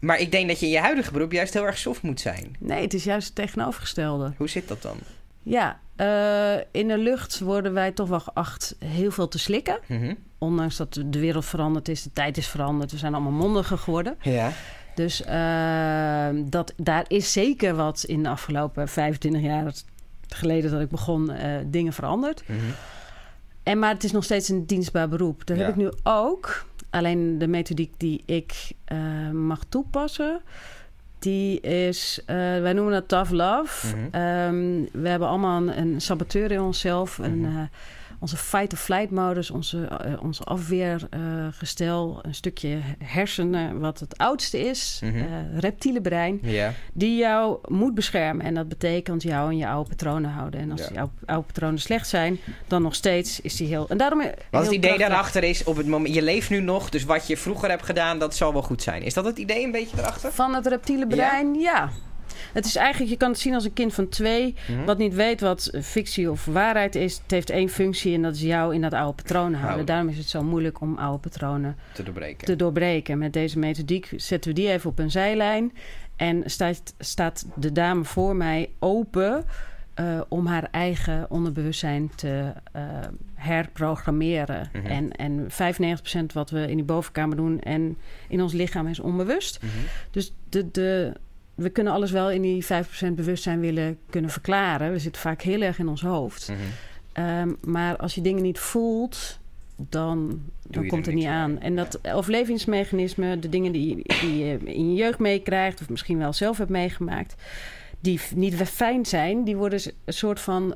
maar 0.00 0.18
ik 0.18 0.30
denk 0.32 0.48
dat 0.48 0.60
je 0.60 0.66
in 0.66 0.72
je 0.72 0.78
huidige 0.78 1.12
beroep 1.12 1.32
juist 1.32 1.54
heel 1.54 1.66
erg 1.66 1.78
soft 1.78 2.02
moet 2.02 2.20
zijn. 2.20 2.56
Nee, 2.58 2.82
het 2.82 2.94
is 2.94 3.04
juist 3.04 3.26
het 3.26 3.36
tegenovergestelde. 3.36 4.32
Hoe 4.36 4.48
zit 4.48 4.68
dat 4.68 4.82
dan? 4.82 4.96
Ja, 5.44 5.80
uh, 5.96 6.56
in 6.70 6.88
de 6.88 6.98
lucht 6.98 7.38
worden 7.38 7.72
wij 7.72 7.92
toch 7.92 8.08
wel 8.08 8.20
geacht 8.20 8.76
heel 8.84 9.10
veel 9.10 9.28
te 9.28 9.38
slikken. 9.38 9.78
Mm-hmm. 9.86 10.16
Ondanks 10.38 10.76
dat 10.76 10.94
de 11.06 11.18
wereld 11.18 11.44
veranderd 11.44 11.88
is, 11.88 12.02
de 12.02 12.12
tijd 12.12 12.36
is 12.36 12.46
veranderd. 12.46 12.90
We 12.90 12.98
zijn 12.98 13.14
allemaal 13.14 13.32
mondiger 13.32 13.78
geworden. 13.78 14.16
Ja. 14.20 14.50
Dus 14.94 15.22
uh, 15.26 16.42
dat, 16.50 16.72
daar 16.76 17.04
is 17.08 17.32
zeker 17.32 17.74
wat 17.74 18.04
in 18.04 18.22
de 18.22 18.28
afgelopen 18.28 18.88
25 18.88 19.42
jaar 19.42 19.72
geleden 20.28 20.70
dat 20.70 20.80
ik 20.80 20.88
begon, 20.88 21.30
uh, 21.30 21.56
dingen 21.66 21.92
veranderd. 21.92 22.42
Mm-hmm. 22.46 22.74
En, 23.62 23.78
maar 23.78 23.92
het 23.92 24.04
is 24.04 24.12
nog 24.12 24.24
steeds 24.24 24.48
een 24.48 24.66
dienstbaar 24.66 25.08
beroep. 25.08 25.46
Dat 25.46 25.56
ja. 25.56 25.62
heb 25.62 25.72
ik 25.72 25.82
nu 25.82 25.90
ook. 26.02 26.66
Alleen 26.90 27.38
de 27.38 27.46
methodiek 27.46 27.94
die 27.96 28.22
ik 28.26 28.72
mag 29.32 29.64
toepassen, 29.68 30.40
die 31.24 31.60
is, 31.60 32.20
uh, 32.20 32.36
wij 32.36 32.72
noemen 32.72 32.92
dat 32.92 33.08
tough 33.08 33.30
love. 33.30 33.86
Mhm. 33.86 34.22
Um, 34.22 34.88
we 34.92 35.08
hebben 35.08 35.28
allemaal 35.28 35.60
een, 35.60 35.78
een 35.78 36.00
saboteur 36.00 36.50
in 36.50 36.60
onszelf. 36.60 37.18
Een, 37.18 37.38
uh, 37.38 37.60
onze 38.24 38.36
fight-of-flight 38.36 39.10
modus, 39.10 39.50
onze, 39.50 39.88
uh, 40.06 40.22
onze 40.22 40.42
afweergestel, 40.42 42.18
een 42.22 42.34
stukje 42.34 42.78
hersenen 43.04 43.80
wat 43.80 44.00
het 44.00 44.18
oudste 44.18 44.58
is, 44.58 45.00
mm-hmm. 45.04 45.58
reptiele 45.58 46.00
brein, 46.00 46.40
die 46.92 47.16
jou 47.16 47.58
moet 47.68 47.94
beschermen. 47.94 48.46
En 48.46 48.54
dat 48.54 48.68
betekent 48.68 49.22
jou 49.22 49.50
in 49.50 49.56
je 49.56 49.68
oude 49.68 49.88
patronen 49.88 50.30
houden. 50.30 50.60
En 50.60 50.70
als 50.70 50.88
die 50.88 51.00
oude, 51.26 51.46
patronen 51.46 51.78
slecht 51.78 52.08
zijn, 52.08 52.38
dan 52.66 52.82
nog 52.82 52.94
steeds 52.94 53.40
is 53.40 53.56
die 53.56 53.68
heel... 53.68 53.88
En 53.88 53.96
daarom 53.96 54.20
wat 54.50 54.64
het 54.64 54.72
idee 54.72 54.80
krachtig. 54.80 55.08
daarachter 55.08 55.44
is, 55.44 55.64
op 55.64 55.76
het 55.76 55.86
moment, 55.86 56.14
je 56.14 56.22
leeft 56.22 56.50
nu 56.50 56.60
nog, 56.60 56.88
dus 56.88 57.04
wat 57.04 57.26
je 57.26 57.36
vroeger 57.36 57.68
hebt 57.68 57.84
gedaan, 57.84 58.18
dat 58.18 58.34
zal 58.34 58.52
wel 58.52 58.62
goed 58.62 58.82
zijn. 58.82 59.02
Is 59.02 59.14
dat 59.14 59.24
het 59.24 59.38
idee 59.38 59.64
een 59.64 59.72
beetje 59.72 59.98
erachter? 59.98 60.32
Van 60.32 60.54
het 60.54 60.66
reptiele 60.66 61.06
brein, 61.06 61.54
ja. 61.54 61.60
ja. 61.60 61.90
Het 62.52 62.64
is 62.64 62.76
eigenlijk, 62.76 63.10
je 63.10 63.16
kan 63.16 63.30
het 63.30 63.38
zien 63.38 63.54
als 63.54 63.64
een 63.64 63.72
kind 63.72 63.94
van 63.94 64.08
twee, 64.08 64.54
mm-hmm. 64.68 64.84
wat 64.84 64.98
niet 64.98 65.14
weet 65.14 65.40
wat 65.40 65.70
fictie 65.82 66.30
of 66.30 66.44
waarheid 66.44 66.94
is. 66.94 67.20
Het 67.22 67.30
heeft 67.30 67.50
één 67.50 67.68
functie 67.68 68.14
en 68.14 68.22
dat 68.22 68.34
is 68.34 68.40
jou 68.40 68.74
in 68.74 68.80
dat 68.80 68.92
oude 68.92 69.14
patroon 69.14 69.42
houden. 69.42 69.60
Houden. 69.60 69.86
Daarom 69.86 70.08
is 70.08 70.18
het 70.18 70.28
zo 70.28 70.42
moeilijk 70.42 70.80
om 70.80 70.98
oude 70.98 71.18
patronen 71.18 71.76
te 71.92 72.02
doorbreken. 72.02 72.46
te 72.46 72.56
doorbreken. 72.56 73.18
Met 73.18 73.32
deze 73.32 73.58
methodiek 73.58 74.10
zetten 74.16 74.50
we 74.50 74.60
die 74.60 74.70
even 74.70 74.90
op 74.90 74.98
een 74.98 75.10
zijlijn. 75.10 75.72
En 76.16 76.42
staat, 76.44 76.94
staat 76.98 77.46
de 77.54 77.72
dame 77.72 78.04
voor 78.04 78.36
mij 78.36 78.70
open 78.78 79.44
uh, 80.00 80.20
om 80.28 80.46
haar 80.46 80.68
eigen 80.70 81.30
onderbewustzijn 81.30 82.10
te 82.14 82.52
uh, 82.76 82.82
herprogrammeren. 83.34 84.70
Mhm. 84.72 84.86
En, 84.86 85.12
en 85.12 85.48
95% 85.50 86.32
wat 86.32 86.50
we 86.50 86.68
in 86.68 86.76
die 86.76 86.84
bovenkamer 86.84 87.36
doen 87.36 87.60
en 87.60 87.96
in 88.28 88.42
ons 88.42 88.52
lichaam 88.52 88.86
is 88.86 89.00
onbewust. 89.00 89.62
Mm-hmm. 89.62 89.80
Dus 90.10 90.32
de, 90.48 90.70
de, 90.70 91.12
we 91.54 91.70
kunnen 91.70 91.92
alles 91.92 92.10
wel 92.10 92.30
in 92.30 92.42
die 92.42 92.64
5% 92.64 92.66
bewustzijn 93.14 93.60
willen 93.60 93.98
kunnen 94.10 94.30
verklaren. 94.30 94.92
We 94.92 94.98
zitten 94.98 95.22
vaak 95.22 95.42
heel 95.42 95.60
erg 95.60 95.78
in 95.78 95.88
ons 95.88 96.02
hoofd. 96.02 96.48
Mm-hmm. 96.48 96.68
Um, 97.40 97.56
maar 97.60 97.96
als 97.96 98.14
je 98.14 98.20
dingen 98.20 98.42
niet 98.42 98.58
voelt, 98.58 99.38
dan, 99.76 100.42
dan 100.68 100.86
komt 100.86 101.06
het 101.06 101.14
niet 101.14 101.26
aan. 101.26 101.60
En 101.60 101.76
dat 101.76 102.08
overlevingsmechanisme, 102.12 103.38
de 103.38 103.48
dingen 103.48 103.72
die, 103.72 104.02
die 104.20 104.38
je 104.38 104.58
in 104.58 104.90
je 104.90 104.94
jeugd 104.94 105.18
meekrijgt... 105.18 105.80
of 105.80 105.88
misschien 105.88 106.18
wel 106.18 106.32
zelf 106.32 106.58
hebt 106.58 106.70
meegemaakt... 106.70 107.34
die 108.00 108.20
niet 108.34 108.54
fijn 108.54 109.06
zijn, 109.06 109.44
die 109.44 109.56
worden 109.56 109.80
een 110.04 110.12
soort 110.12 110.40
van 110.40 110.74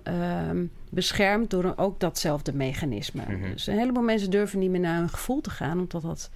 um, 0.48 0.70
beschermd... 0.90 1.50
door 1.50 1.72
ook 1.76 2.00
datzelfde 2.00 2.52
mechanisme. 2.52 3.22
Mm-hmm. 3.28 3.52
Dus 3.52 3.66
een 3.66 3.78
heleboel 3.78 4.02
mensen 4.02 4.30
durven 4.30 4.58
niet 4.58 4.70
meer 4.70 4.80
naar 4.80 4.98
hun 4.98 5.08
gevoel 5.08 5.40
te 5.40 5.50
gaan... 5.50 5.78
omdat 5.78 6.02
dat 6.02 6.30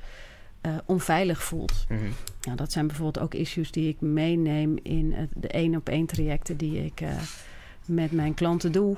uh, 0.67 0.77
onveilig 0.85 1.43
voelt. 1.43 1.85
Mm-hmm. 1.89 2.13
Nou, 2.43 2.57
dat 2.57 2.73
zijn 2.73 2.87
bijvoorbeeld 2.87 3.25
ook 3.25 3.35
issues 3.35 3.71
die 3.71 3.89
ik 3.89 4.01
meeneem 4.01 4.79
in 4.83 5.13
het, 5.13 5.31
de 5.35 5.49
één 5.49 5.77
op 5.77 5.89
één 5.89 6.07
trajecten 6.07 6.57
die 6.57 6.85
ik 6.85 7.01
uh, 7.01 7.09
met 7.87 8.13
mijn 8.13 8.35
klanten 8.35 8.73
doe. 8.73 8.97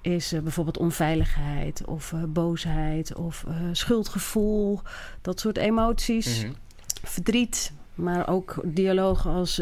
is 0.00 0.32
uh, 0.32 0.40
bijvoorbeeld 0.40 0.78
onveiligheid 0.78 1.84
of 1.84 2.14
boosheid 2.28 3.14
of 3.14 3.44
schuldgevoel. 3.72 4.80
Dat 5.22 5.40
soort 5.40 5.58
emoties. 5.58 6.38
Mm 6.38 6.48
-hmm. 6.48 6.56
Verdriet, 7.02 7.72
maar 7.94 8.28
ook 8.28 8.60
dialogen 8.64 9.30
als... 9.30 9.58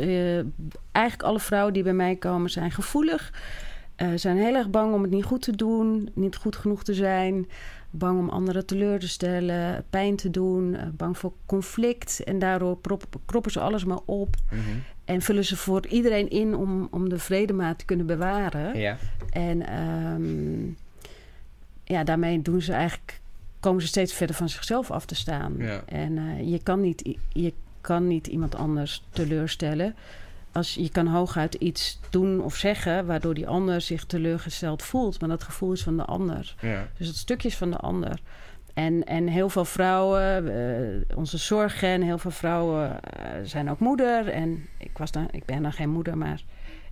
eigenlijk 0.92 1.22
alle 1.22 1.40
vrouwen 1.40 1.72
die 1.72 1.82
bij 1.82 1.92
mij 1.92 2.16
komen 2.16 2.50
zijn 2.50 2.70
gevoelig. 2.70 3.32
zijn 4.14 4.36
heel 4.36 4.54
erg 4.54 4.70
bang 4.70 4.94
om 4.94 5.02
het 5.02 5.10
niet 5.10 5.24
goed 5.24 5.42
te 5.42 5.56
doen, 5.56 6.10
niet 6.14 6.36
goed 6.36 6.56
genoeg 6.56 6.84
te 6.84 6.94
zijn. 6.94 7.46
Bang 7.96 8.18
om 8.18 8.28
anderen 8.28 8.66
teleur 8.66 8.98
te 8.98 9.08
stellen, 9.08 9.84
pijn 9.90 10.16
te 10.16 10.30
doen, 10.30 10.76
bang 10.96 11.18
voor 11.18 11.32
conflict. 11.46 12.22
En 12.24 12.38
daardoor 12.38 12.78
proppen 13.26 13.52
ze 13.52 13.60
alles 13.60 13.84
maar 13.84 14.00
op. 14.04 14.36
Mm 14.50 14.58
-hmm. 14.58 14.82
En 15.04 15.22
vullen 15.22 15.44
ze 15.44 15.56
voor 15.56 15.86
iedereen 15.86 16.30
in 16.30 16.56
om, 16.56 16.88
om 16.90 17.08
de 17.08 17.18
vredemaat 17.18 17.78
te 17.78 17.84
kunnen 17.84 18.06
bewaren. 18.06 18.78
Ja. 18.78 18.96
En 19.30 19.80
um, 19.80 20.76
ja, 21.84 22.04
daarmee 22.04 22.42
doen 22.42 22.62
ze 22.62 22.72
eigenlijk, 22.72 23.20
komen 23.60 23.82
ze 23.82 23.88
steeds 23.88 24.14
verder 24.14 24.36
van 24.36 24.48
zichzelf 24.48 24.90
af 24.90 25.06
te 25.06 25.14
staan. 25.14 25.54
Ja. 25.58 25.82
En 25.86 26.16
uh, 26.16 26.50
je, 26.50 26.62
kan 26.62 26.80
niet, 26.80 27.16
je 27.32 27.52
kan 27.80 28.06
niet 28.06 28.26
iemand 28.26 28.54
anders 28.54 29.04
teleurstellen. 29.10 29.94
Als, 30.54 30.74
je 30.74 30.88
kan 30.88 31.06
hooguit 31.06 31.54
iets 31.54 32.00
doen 32.10 32.42
of 32.42 32.54
zeggen 32.54 33.06
waardoor 33.06 33.34
die 33.34 33.48
ander 33.48 33.80
zich 33.80 34.04
teleurgesteld 34.04 34.82
voelt. 34.82 35.20
Maar 35.20 35.28
dat 35.28 35.42
gevoel 35.42 35.72
is 35.72 35.82
van 35.82 35.96
de 35.96 36.04
ander. 36.04 36.54
Ja. 36.60 36.88
Dus 36.98 37.06
het 37.06 37.16
stukje 37.16 37.48
is 37.48 37.56
van 37.56 37.70
de 37.70 37.76
ander. 37.76 38.20
En, 38.74 39.04
en 39.04 39.26
heel 39.26 39.48
veel 39.48 39.64
vrouwen, 39.64 40.44
uh, 40.46 41.16
onze 41.16 41.38
zorgen, 41.38 42.02
heel 42.02 42.18
veel 42.18 42.30
vrouwen 42.30 42.90
uh, 42.90 43.26
zijn 43.44 43.70
ook 43.70 43.78
moeder. 43.78 44.28
En 44.28 44.66
ik, 44.78 44.98
was 44.98 45.10
dan, 45.10 45.28
ik 45.30 45.44
ben 45.44 45.62
dan 45.62 45.72
geen 45.72 45.90
moeder, 45.90 46.18
maar 46.18 46.40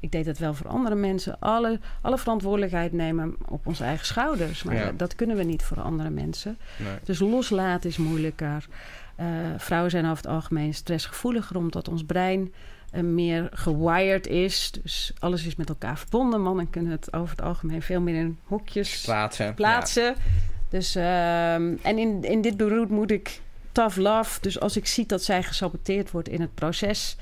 ik 0.00 0.12
deed 0.12 0.24
dat 0.24 0.38
wel 0.38 0.54
voor 0.54 0.68
andere 0.68 0.94
mensen. 0.94 1.38
Alle, 1.38 1.80
alle 2.00 2.18
verantwoordelijkheid 2.18 2.92
nemen 2.92 3.36
op 3.48 3.66
onze 3.66 3.84
eigen 3.84 4.06
schouders. 4.06 4.62
Maar 4.62 4.74
Ja. 4.74 4.92
dat 4.96 5.14
kunnen 5.14 5.36
we 5.36 5.42
niet 5.42 5.62
voor 5.62 5.80
andere 5.80 6.10
mensen. 6.10 6.58
Nee. 6.76 6.94
Dus 7.04 7.18
loslaten 7.18 7.90
is 7.90 7.96
moeilijker. 7.96 8.66
Uh, 9.20 9.26
vrouwen 9.56 9.90
zijn 9.90 10.04
over 10.04 10.16
het 10.16 10.26
algemeen 10.26 10.74
stressgevoeliger, 10.74 11.56
omdat 11.56 11.88
ons 11.88 12.04
brein 12.04 12.52
meer 13.00 13.48
gewired 13.52 14.26
is. 14.26 14.70
Dus 14.82 15.12
alles 15.18 15.46
is 15.46 15.56
met 15.56 15.68
elkaar 15.68 15.98
verbonden. 15.98 16.42
Mannen 16.42 16.70
kunnen 16.70 16.92
het 16.92 17.12
over 17.12 17.30
het 17.30 17.44
algemeen 17.44 17.82
veel 17.82 18.00
meer 18.00 18.14
in 18.14 18.38
hokjes 18.44 19.00
Plaatsen. 19.04 19.54
plaatsen. 19.54 20.02
Ja. 20.02 20.14
Dus, 20.68 20.94
um, 20.96 21.78
en 21.82 21.98
in, 21.98 22.22
in 22.22 22.40
dit 22.40 22.56
beroep 22.56 22.88
moet 22.88 23.10
ik 23.10 23.40
tough 23.72 23.96
love. 23.96 24.40
Dus 24.40 24.60
als 24.60 24.76
ik 24.76 24.86
zie 24.86 25.06
dat 25.06 25.22
zij 25.22 25.42
gesaboteerd 25.42 26.10
wordt 26.10 26.28
in 26.28 26.40
het 26.40 26.54
proces, 26.54 27.16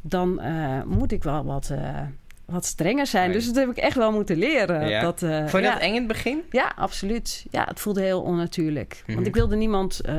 dan 0.00 0.40
uh, 0.42 0.82
moet 0.82 1.12
ik 1.12 1.22
wel 1.22 1.44
wat, 1.44 1.68
uh, 1.72 2.00
wat 2.50 2.64
strenger 2.64 3.06
zijn. 3.06 3.30
Nee. 3.30 3.36
Dus 3.36 3.46
dat 3.46 3.54
heb 3.54 3.70
ik 3.70 3.76
echt 3.76 3.96
wel 3.96 4.12
moeten 4.12 4.36
leren. 4.36 4.88
Ja. 4.88 5.00
Dat, 5.00 5.22
uh, 5.22 5.38
Vond 5.38 5.50
je 5.50 5.58
ja. 5.58 5.72
dat 5.72 5.82
eng 5.82 5.92
in 5.92 5.98
het 5.98 6.06
begin? 6.06 6.42
Ja, 6.50 6.72
absoluut. 6.76 7.46
Ja, 7.50 7.64
het 7.64 7.80
voelde 7.80 8.00
heel 8.00 8.20
onnatuurlijk. 8.20 9.02
Mhm. 9.06 9.14
Want 9.14 9.26
ik 9.26 9.34
wilde 9.34 9.56
niemand, 9.56 10.00
uh, 10.08 10.14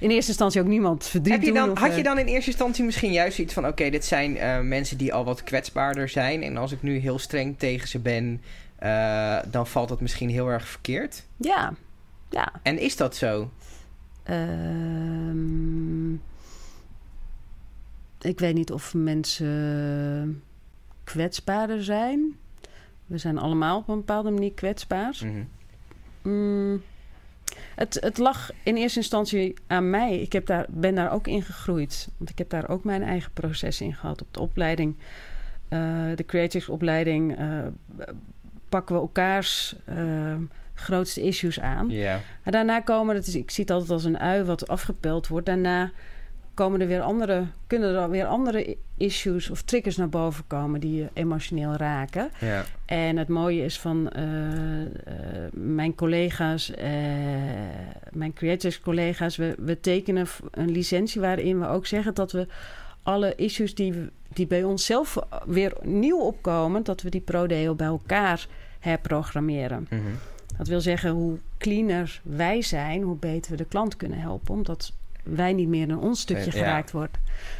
in 0.00 0.10
eerste 0.10 0.28
instantie 0.28 0.60
ook 0.60 0.66
niemand 0.66 1.06
verdriet 1.06 1.32
Heb 1.32 1.42
je 1.42 1.46
doen. 1.46 1.56
dan, 1.56 1.70
of, 1.70 1.78
had 1.78 1.92
je 1.92 1.98
uh, 1.98 2.04
dan 2.04 2.18
in 2.18 2.26
eerste 2.26 2.50
instantie 2.50 2.84
misschien 2.84 3.12
juist 3.12 3.38
iets 3.38 3.54
van... 3.54 3.66
oké, 3.66 3.90
dit 3.90 4.04
zijn 4.04 4.36
uh, 4.36 4.60
mensen 4.60 4.96
die 4.96 5.14
al 5.14 5.24
wat 5.24 5.42
kwetsbaarder 5.42 6.08
zijn... 6.08 6.42
en 6.42 6.56
als 6.56 6.72
ik 6.72 6.82
nu 6.82 6.98
heel 6.98 7.18
streng 7.18 7.58
tegen 7.58 7.88
ze 7.88 7.98
ben... 7.98 8.42
Uh, 8.82 9.38
dan 9.50 9.66
valt 9.66 9.88
dat 9.88 10.00
misschien 10.00 10.28
heel 10.28 10.48
erg 10.48 10.68
verkeerd? 10.68 11.24
Ja, 11.36 11.74
ja. 12.30 12.52
En 12.62 12.78
is 12.78 12.96
dat 12.96 13.16
zo? 13.16 13.50
Um, 14.30 16.22
ik 18.20 18.38
weet 18.38 18.54
niet 18.54 18.72
of 18.72 18.94
mensen 18.94 20.42
kwetsbaarder 21.12 21.84
zijn. 21.84 22.36
We 23.06 23.18
zijn 23.18 23.38
allemaal 23.38 23.78
op 23.78 23.88
een 23.88 23.96
bepaalde 23.96 24.30
manier 24.30 24.52
kwetsbaar. 24.52 25.16
Mm 25.24 25.48
-hmm. 26.22 26.32
mm, 26.32 26.82
het, 27.74 27.98
het, 28.00 28.18
lag 28.18 28.50
in 28.62 28.76
eerste 28.76 28.98
instantie 28.98 29.54
aan 29.66 29.90
mij. 29.90 30.18
Ik 30.18 30.32
heb 30.32 30.46
daar, 30.46 30.66
ben 30.68 30.94
daar 30.94 31.12
ook 31.12 31.26
in 31.26 31.42
gegroeid. 31.42 32.08
Want 32.16 32.30
ik 32.30 32.38
heb 32.38 32.50
daar 32.50 32.68
ook 32.68 32.84
mijn 32.84 33.02
eigen 33.02 33.32
proces 33.32 33.80
in 33.80 33.94
gehad. 33.94 34.20
Op 34.20 34.34
de 34.34 34.40
opleiding, 34.40 34.96
uh, 35.68 35.80
de 36.14 36.24
creatives-opleiding, 36.26 37.40
uh, 37.40 37.66
pakken 38.68 38.94
we 38.94 39.00
elkaars 39.00 39.76
uh, 39.88 40.34
grootste 40.74 41.22
issues 41.22 41.60
aan. 41.60 41.90
Yeah. 41.90 42.18
En 42.42 42.52
daarna 42.52 42.80
komen, 42.80 43.14
dat 43.14 43.26
is, 43.26 43.34
ik 43.34 43.50
zie 43.50 43.64
het 43.64 43.72
altijd 43.72 43.90
als 43.90 44.04
een 44.04 44.18
ui 44.18 44.44
wat 44.44 44.68
afgepeld 44.68 45.28
wordt. 45.28 45.46
Daarna 45.46 45.90
komen 46.58 46.80
er 46.80 46.86
weer 46.86 47.00
andere, 47.00 47.46
kunnen 47.66 47.94
er 47.94 48.10
weer 48.10 48.26
andere 48.26 48.76
issues 48.96 49.50
of 49.50 49.62
triggers 49.62 49.96
naar 49.96 50.08
boven 50.08 50.44
komen 50.46 50.80
die 50.80 50.94
je 50.94 51.08
emotioneel 51.12 51.74
raken. 51.74 52.30
Ja. 52.40 52.64
En 52.84 53.16
het 53.16 53.28
mooie 53.28 53.64
is 53.64 53.80
van 53.80 54.10
uh, 54.16 54.22
uh, 54.80 54.86
mijn 55.52 55.94
collega's, 55.94 56.70
uh, 56.70 56.76
mijn 58.12 58.32
creators 58.32 58.80
collega's, 58.80 59.36
we, 59.36 59.54
we 59.58 59.80
tekenen 59.80 60.26
een 60.50 60.70
licentie 60.70 61.20
waarin 61.20 61.60
we 61.60 61.66
ook 61.66 61.86
zeggen 61.86 62.14
dat 62.14 62.32
we 62.32 62.46
alle 63.02 63.34
issues 63.36 63.74
die, 63.74 63.94
die 64.28 64.46
bij 64.46 64.64
onszelf 64.64 65.18
weer 65.46 65.72
nieuw 65.82 66.20
opkomen, 66.20 66.82
dat 66.82 67.02
we 67.02 67.10
die 67.10 67.20
pro-deo 67.20 67.74
bij 67.74 67.86
elkaar 67.86 68.46
herprogrammeren. 68.78 69.86
Mm 69.90 69.98
-hmm. 69.98 70.18
Dat 70.56 70.68
wil 70.68 70.80
zeggen, 70.80 71.10
hoe 71.10 71.38
cleaner 71.58 72.20
wij 72.22 72.62
zijn, 72.62 73.02
hoe 73.02 73.16
beter 73.16 73.50
we 73.50 73.56
de 73.56 73.64
klant 73.64 73.96
kunnen 73.96 74.18
helpen. 74.18 74.54
Omdat 74.54 74.92
wij 75.34 75.52
niet 75.52 75.68
meer 75.68 75.88
in 75.88 75.98
ons 75.98 76.20
stukje 76.20 76.44
ja. 76.44 76.50
geraakt 76.50 76.90
wordt. 76.90 77.18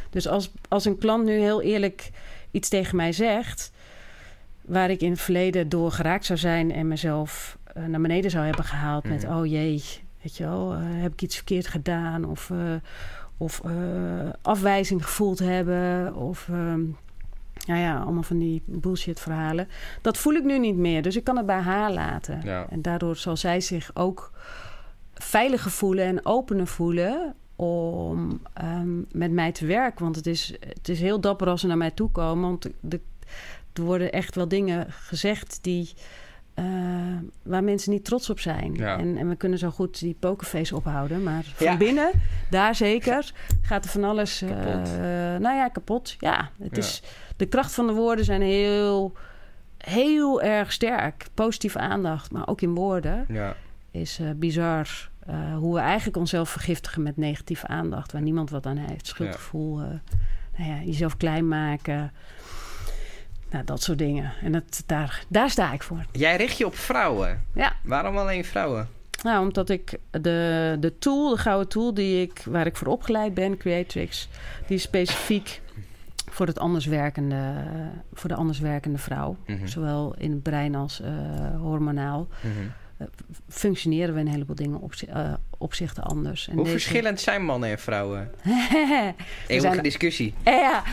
Dus 0.09 0.27
als, 0.27 0.51
als 0.67 0.85
een 0.85 0.97
klant 0.97 1.25
nu 1.25 1.31
heel 1.31 1.61
eerlijk 1.61 2.09
iets 2.51 2.69
tegen 2.69 2.95
mij 2.95 3.11
zegt... 3.11 3.71
waar 4.61 4.89
ik 4.89 5.01
in 5.01 5.11
het 5.11 5.21
verleden 5.21 5.69
door 5.69 5.91
geraakt 5.91 6.25
zou 6.25 6.39
zijn... 6.39 6.71
en 6.71 6.87
mezelf 6.87 7.57
uh, 7.77 7.85
naar 7.85 8.01
beneden 8.01 8.31
zou 8.31 8.45
hebben 8.45 8.65
gehaald 8.65 9.03
mm 9.03 9.09
met... 9.09 9.25
oh 9.25 9.45
jee, 9.45 9.83
weet 10.21 10.37
je 10.37 10.43
wel, 10.43 10.73
uh, 10.73 10.79
heb 10.81 11.13
ik 11.13 11.21
iets 11.21 11.35
verkeerd 11.35 11.67
gedaan... 11.67 12.25
of, 12.25 12.49
uh, 12.49 12.57
of 13.37 13.61
afwijzing 14.41 15.03
gevoeld 15.03 15.39
hebben... 15.39 16.15
of 16.15 16.49
nou 17.67 17.79
ja, 17.79 17.99
allemaal 17.99 18.23
van 18.23 18.37
die 18.37 18.61
bullshit 18.65 19.19
verhalen. 19.19 19.67
Dat 20.01 20.17
voel 20.17 20.33
ik 20.33 20.43
nu 20.43 20.59
niet 20.59 20.75
meer. 20.75 21.01
Dus 21.01 21.15
ik 21.15 21.23
kan 21.23 21.37
het 21.37 21.45
bij 21.45 21.59
haar 21.59 21.91
laten. 21.91 22.41
Ja. 22.43 22.65
En 22.69 22.81
daardoor 22.81 23.15
zal 23.15 23.37
zij 23.37 23.61
zich 23.61 23.91
ook 23.93 24.31
veiliger 25.13 25.71
voelen 25.71 26.05
en 26.05 26.25
opener 26.25 26.67
voelen 26.67 27.35
om 27.59 28.41
um, 28.63 29.05
met 29.11 29.31
mij 29.31 29.51
te 29.51 29.65
werken. 29.65 30.03
Want 30.03 30.15
het 30.15 30.27
is, 30.27 30.53
het 30.59 30.89
is 30.89 30.99
heel 30.99 31.19
dapper 31.19 31.47
als 31.47 31.61
ze 31.61 31.67
naar 31.67 31.77
mij 31.77 31.91
toe 31.91 32.11
komen. 32.11 32.49
Want 32.49 32.69
de, 32.79 32.99
er 33.73 33.81
worden 33.81 34.11
echt 34.11 34.35
wel 34.35 34.47
dingen 34.47 34.85
gezegd 34.89 35.59
die... 35.61 35.89
Uh, 36.55 36.65
waar 37.43 37.63
mensen 37.63 37.91
niet 37.91 38.05
trots 38.05 38.29
op 38.29 38.39
zijn. 38.39 38.73
Ja. 38.73 38.97
En, 38.97 39.17
en, 39.17 39.29
we 39.29 39.35
kunnen 39.35 39.59
zo 39.59 39.69
goed 39.69 39.99
die 39.99 40.15
pokerface 40.19 40.75
ophouden. 40.75 41.23
Maar 41.23 41.43
van 41.43 41.65
ja. 41.65 41.77
binnen, 41.77 42.11
daar 42.49 42.75
zeker, 42.75 43.31
gaat 43.61 43.83
er 43.83 43.89
van 43.89 44.03
alles... 44.03 44.43
Kapot. 44.47 44.89
Uh, 44.89 45.01
nou 45.37 45.55
ja, 45.55 45.67
kapot. 45.67 46.15
Ja, 46.19 46.49
het 46.59 46.75
ja. 46.75 46.81
is... 46.81 47.01
De 47.35 47.45
kracht 47.45 47.73
van 47.73 47.87
de 47.87 47.93
woorden 47.93 48.25
zijn 48.25 48.41
heel, 48.41 49.13
heel 49.77 50.41
erg 50.41 50.71
sterk. 50.71 51.27
Positieve 51.33 51.79
aandacht, 51.79 52.31
maar 52.31 52.47
ook 52.47 52.61
in 52.61 52.73
woorden... 52.73 53.25
Ja. 53.27 53.55
is 53.91 54.19
uh, 54.19 54.29
bizar 54.35 55.08
uh, 55.29 55.57
hoe 55.57 55.73
we 55.73 55.79
eigenlijk 55.79 56.17
onszelf 56.17 56.49
vergiftigen 56.49 57.03
met 57.03 57.17
negatieve 57.17 57.67
aandacht... 57.67 58.11
waar 58.11 58.21
niemand 58.21 58.49
wat 58.49 58.65
aan 58.65 58.77
heeft. 58.77 59.07
Schuldgevoel, 59.07 59.81
uh, 59.81 59.87
nou 60.57 60.69
ja, 60.69 60.81
jezelf 60.83 61.17
klein 61.17 61.47
maken... 61.47 62.11
Nou, 63.51 63.65
dat 63.65 63.81
soort 63.81 63.97
dingen. 63.97 64.31
En 64.41 64.51
dat, 64.51 64.83
daar, 64.85 65.23
daar 65.27 65.49
sta 65.49 65.73
ik 65.73 65.83
voor. 65.83 66.05
Jij 66.11 66.35
richt 66.35 66.57
je 66.57 66.65
op 66.65 66.75
vrouwen. 66.75 67.43
Ja. 67.53 67.73
Waarom 67.83 68.17
alleen 68.17 68.45
vrouwen? 68.45 68.87
Nou, 69.23 69.45
omdat 69.45 69.69
ik 69.69 69.97
de, 70.11 70.77
de 70.79 70.97
tool, 70.99 71.29
de 71.29 71.37
gouden 71.37 71.67
tool 71.67 71.93
die 71.93 72.21
ik, 72.21 72.43
waar 72.45 72.65
ik 72.65 72.75
voor 72.75 72.87
opgeleid 72.87 73.33
ben, 73.33 73.57
Creatrix, 73.57 74.29
die 74.67 74.75
is 74.75 74.81
specifiek 74.81 75.61
voor, 76.29 76.45
het 76.45 76.59
anders 76.59 76.85
werkende, 76.85 77.53
voor 78.13 78.29
de 78.29 78.35
anders 78.35 78.59
werkende 78.59 78.97
vrouw. 78.97 79.37
Mhm. 79.41 79.51
Mm 79.51 79.57
-hmm. 79.57 79.67
Zowel 79.67 80.15
in 80.17 80.31
het 80.31 80.43
brein 80.43 80.75
als 80.75 81.01
uh, 81.01 81.07
hormonaal. 81.61 82.27
Mm 82.41 82.51
-hmm. 82.51 82.71
Uh, 83.01 83.07
functioneren 83.49 84.13
we 84.13 84.19
een 84.19 84.27
heleboel 84.27 84.55
dingen 84.55 84.79
op, 84.79 84.93
uh, 85.09 85.33
opzichten 85.57 86.03
anders. 86.03 86.47
En 86.47 86.53
Hoe 86.53 86.63
deze... 86.63 86.77
verschillend 86.77 87.19
zijn 87.19 87.45
mannen 87.45 87.69
en 87.69 87.79
vrouwen? 87.79 88.31
Eeuwige 89.47 89.73
zijn... 89.73 89.83
discussie. 89.83 90.33
Ja. 90.43 90.83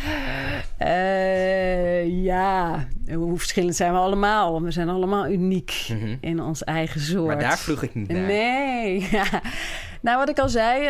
Uh, 0.81 2.25
ja, 2.25 2.89
hoe 3.15 3.39
verschillend 3.39 3.77
zijn 3.77 3.93
we 3.93 3.99
allemaal? 3.99 4.63
We 4.63 4.71
zijn 4.71 4.89
allemaal 4.89 5.29
uniek 5.29 5.87
mm 5.89 5.99
-hmm. 5.99 6.19
in 6.21 6.41
ons 6.41 6.65
eigen 6.65 7.01
soort. 7.01 7.27
Maar 7.27 7.39
daar 7.39 7.59
vroeg 7.59 7.83
ik 7.83 7.95
niet 7.95 8.09
naar. 8.09 8.27
Nee. 8.27 9.09
nou, 10.07 10.19
wat 10.19 10.29
ik 10.29 10.39
al 10.39 10.49
zei, 10.49 10.89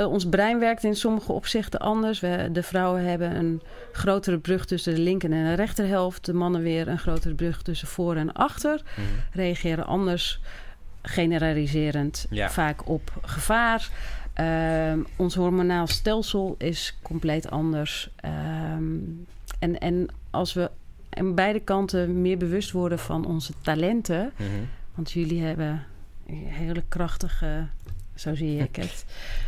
uh, 0.00 0.06
ons 0.06 0.28
brein 0.28 0.58
werkt 0.58 0.84
in 0.84 0.96
sommige 0.96 1.32
opzichten 1.32 1.80
anders. 1.80 2.20
We, 2.20 2.48
de 2.52 2.62
vrouwen 2.62 3.04
hebben 3.04 3.36
een 3.36 3.62
grotere 3.92 4.38
brug 4.38 4.64
tussen 4.64 4.94
de 4.94 5.00
linker 5.00 5.32
en 5.32 5.44
de 5.44 5.54
rechterhelft. 5.54 6.24
De 6.24 6.32
mannen 6.32 6.62
weer 6.62 6.88
een 6.88 6.98
grotere 6.98 7.34
brug 7.34 7.62
tussen 7.62 7.88
voor 7.88 8.16
en 8.16 8.32
achter. 8.32 8.82
Mhm. 8.96 9.06
Reageren 9.32 9.86
anders, 9.86 10.40
generaliserend, 11.02 12.26
ja. 12.30 12.50
vaak 12.50 12.88
op 12.88 13.12
gevaar. 13.22 13.88
Um, 14.90 15.06
ons 15.16 15.34
hormonaal 15.34 15.86
stelsel 15.86 16.54
is 16.58 16.98
compleet 17.02 17.50
anders. 17.50 18.10
Um, 18.74 19.26
en, 19.58 19.78
en 19.78 20.06
als 20.30 20.52
we 20.52 20.70
aan 21.10 21.34
beide 21.34 21.60
kanten 21.60 22.20
meer 22.22 22.38
bewust 22.38 22.70
worden 22.70 22.98
van 22.98 23.26
onze 23.26 23.52
talenten, 23.60 24.32
Mhm. 24.36 24.48
mm 24.48 24.54
-hmm. 24.56 24.68
Want 24.94 25.12
jullie 25.12 25.42
hebben 25.42 25.84
hele 26.32 26.82
krachtige, 26.88 27.66
zo 28.14 28.34
zie 28.34 28.58
ik 28.58 28.76
het, 28.76 29.04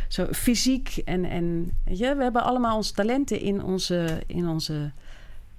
zo 0.07 0.27
fysiek 0.31 1.01
en, 1.05 1.25
en 1.25 1.71
ja, 1.85 2.15
we 2.15 2.23
hebben 2.23 2.43
allemaal 2.43 2.75
onze 2.75 2.93
talenten 2.93 3.39
in 3.39 3.63
onze, 3.63 4.23
in 4.27 4.47
onze, 4.47 4.91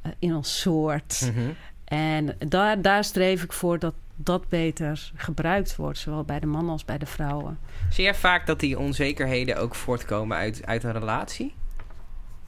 uh, 0.07 0.13
in 0.19 0.35
ons 0.35 0.61
soort. 0.61 1.33
Mhm. 1.35 1.51
En 1.85 2.37
daar, 2.49 2.83
daar 2.83 3.05
streef 3.05 3.43
ik 3.43 3.53
voor 3.53 3.79
dat 3.79 3.95
dat 4.21 4.49
beter 4.49 5.11
gebruikt 5.15 5.77
wordt, 5.77 5.99
zowel 5.99 6.25
bij 6.25 6.41
de 6.41 6.47
mannen 6.47 6.73
als 6.73 6.85
bij 6.85 6.99
de 6.99 7.07
vrouwen. 7.07 7.59
Zie 7.91 8.05
jij 8.05 8.15
vaak 8.15 8.47
dat 8.47 8.61
die 8.61 8.79
onzekerheden 8.79 9.57
ook 9.57 9.75
voortkomen 9.75 10.37
uit, 10.37 10.67
uit 10.67 10.85
een 10.85 10.93
relatie? 10.93 11.55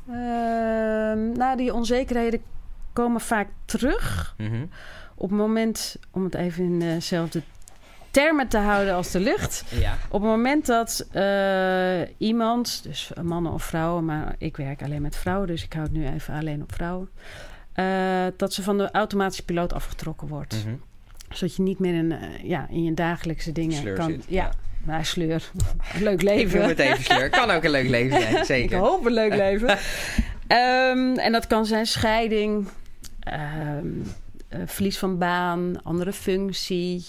Ehm, 0.08 1.32
nou, 1.32 1.56
die 1.56 1.74
onzekerheden 1.74 2.42
komen 2.92 3.20
vaak 3.20 3.48
terug. 3.64 4.34
Mhm. 4.38 4.64
Op 5.14 5.28
het 5.28 5.38
moment, 5.38 5.96
om 6.10 6.24
het 6.24 6.34
even 6.34 6.64
in 6.64 6.78
dezelfde 6.78 7.42
termen 8.10 8.48
te 8.48 8.58
houden 8.58 8.94
als 8.94 9.10
de 9.10 9.20
lucht. 9.20 9.64
Ja. 9.68 9.92
Op 10.08 10.20
het 10.20 10.30
moment 10.30 10.66
dat 10.66 11.06
eh, 11.12 12.00
iemand, 12.18 12.80
dus 12.82 13.10
mannen 13.22 13.52
of 13.52 13.62
vrouwen, 13.64 14.04
maar 14.04 14.34
ik 14.38 14.56
werk 14.56 14.82
alleen 14.82 15.02
met 15.02 15.16
vrouwen, 15.16 15.46
dus 15.46 15.64
ik 15.64 15.72
hou 15.72 15.84
het 15.84 15.94
nu 15.94 16.06
even 16.08 16.34
alleen 16.34 16.62
op 16.62 16.72
vrouwen. 16.74 17.08
eh, 17.72 17.86
dat 18.36 18.52
ze 18.52 18.62
van 18.62 18.78
de 18.78 18.90
automatische 18.90 19.44
piloot 19.44 19.72
afgetrokken 19.72 20.28
wordt. 20.28 20.64
Mhm. 20.64 20.74
Zodat 21.28 21.56
je 21.56 21.62
niet 21.62 21.78
meer 21.78 21.94
in, 21.94 22.12
eh, 22.12 22.18
ja, 22.44 22.66
in 22.70 22.84
je 22.84 22.94
dagelijkse 22.94 23.52
dingen 23.52 23.76
Sleur 23.76 23.96
kan. 23.96 24.10
zit, 24.10 24.24
ja, 24.28 24.42
ja. 24.44 24.50
maar 24.84 25.04
sleur. 25.04 25.50
Leuk 26.00 26.12
Ik 26.14 26.22
leven. 26.22 26.64
het 26.68 26.78
even 26.78 27.04
sleur. 27.04 27.28
Kan 27.30 27.50
ook 27.50 27.64
een 27.64 27.70
leuk 27.70 27.88
leven 27.98 28.20
zijn, 28.20 28.36
Ik 28.36 28.44
zeker. 28.44 28.78
hoop 28.78 29.06
een 29.06 29.12
leuk 29.12 29.34
leven. 29.34 29.78
Ehm, 30.46 31.14
en 31.18 31.32
dat 31.32 31.46
kan 31.46 31.66
zijn 31.66 31.86
scheiding, 31.86 32.68
ehm, 33.20 33.86
eh, 34.48 34.60
verlies 34.66 34.98
van 34.98 35.18
baan, 35.18 35.82
andere 35.82 36.12
functie, 36.12 37.04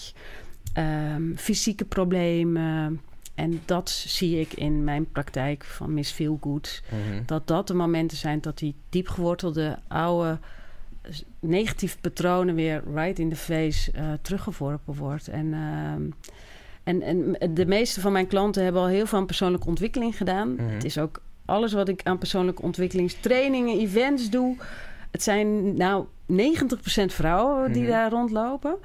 ehm, 0.72 1.34
fysieke 1.36 1.84
problemen. 1.84 3.00
En 3.34 3.60
dat 3.64 3.90
zie 3.90 4.40
ik 4.40 4.52
in 4.52 4.84
mijn 4.84 5.10
praktijk 5.10 5.64
van 5.64 5.94
Miss 5.94 6.12
Feelgood. 6.12 6.82
Mhm. 6.88 7.22
Dat 7.26 7.46
dat 7.46 7.66
de 7.66 7.74
momenten 7.74 8.16
zijn 8.16 8.40
dat 8.40 8.58
die 8.58 8.74
diep 8.88 9.08
gewortelde 9.08 9.78
oude 9.88 10.38
negatieve 11.40 11.98
patronen 12.00 12.54
weer 12.54 12.82
right 12.94 13.18
in 13.18 13.28
the 13.30 13.36
face 13.36 13.92
eh, 13.92 14.04
teruggeworpen 14.22 14.94
wordt. 14.94 15.28
En, 15.28 15.52
ehm, 15.54 16.02
en, 16.84 17.02
en 17.40 17.54
de 17.54 17.66
meeste 17.66 18.00
van 18.00 18.12
mijn 18.12 18.26
klanten 18.26 18.64
hebben 18.64 18.82
al 18.82 18.88
heel 18.88 19.06
veel 19.06 19.18
aan 19.18 19.26
persoonlijke 19.26 19.66
ontwikkeling 19.66 20.16
gedaan. 20.16 20.54
Mhm. 20.54 20.68
Het 20.68 20.84
is 20.84 20.98
ook 20.98 21.22
alles 21.44 21.72
wat 21.72 21.88
ik 21.88 22.00
aan 22.04 22.18
persoonlijke 22.18 22.62
ontwikkelingstrainingen, 22.62 23.78
events 23.78 24.30
doe. 24.30 24.56
Het 25.10 25.22
zijn 25.22 25.76
nou 25.76 26.04
90% 26.26 27.12
vrouwen 27.12 27.72
die 27.72 27.82
Mhm. 27.82 27.90
daar 27.90 28.10
rondlopen. 28.10 28.76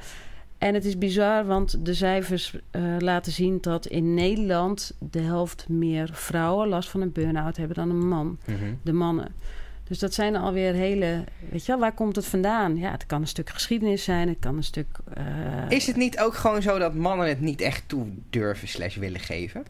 En 0.58 0.74
het 0.74 0.86
is 0.86 0.98
bizar, 0.98 1.46
want 1.46 1.86
de 1.86 1.94
cijfers 1.94 2.56
eh, 2.72 2.82
laten 3.00 3.32
zien 3.32 3.58
dat 3.62 3.86
in 3.86 4.14
Nederland 4.14 4.92
de 5.00 5.20
helft 5.22 5.70
meer 5.70 6.10
vrouwen 6.14 6.68
last 6.68 6.90
van 6.90 7.02
een 7.02 7.12
burn-out 7.12 7.58
hebben 7.58 7.76
dan 7.76 7.90
een 7.90 8.08
man, 8.08 8.40
Mhm. 8.46 8.74
de 8.82 8.94
mannen. 8.94 9.36
Dus 9.84 10.00
dat 10.00 10.14
zijn 10.14 10.36
alweer 10.36 10.74
hele. 10.74 11.24
Weet 11.50 11.66
je 11.66 11.72
wel, 11.72 11.80
waar 11.82 11.92
komt 11.94 12.16
het 12.16 12.26
vandaan? 12.26 12.78
Ja, 12.78 12.92
het 12.92 13.06
kan 13.06 13.22
een 13.22 13.28
stuk 13.28 13.50
geschiedenis 13.50 14.04
zijn, 14.04 14.28
het 14.28 14.38
kan 14.40 14.58
een 14.58 14.64
stuk. 14.64 14.88
eh, 15.14 15.24
Is 15.70 15.88
het 15.88 15.96
niet 15.96 16.20
ook 16.20 16.34
gewoon 16.36 16.62
zo 16.62 16.78
dat 16.80 16.94
mannen 16.94 17.28
het 17.28 17.42
niet 17.42 17.62
echt 17.62 17.84
toe 17.88 18.06
durven 18.30 18.68
slash 18.68 18.96
willen 18.96 19.20
geven? 19.20 19.64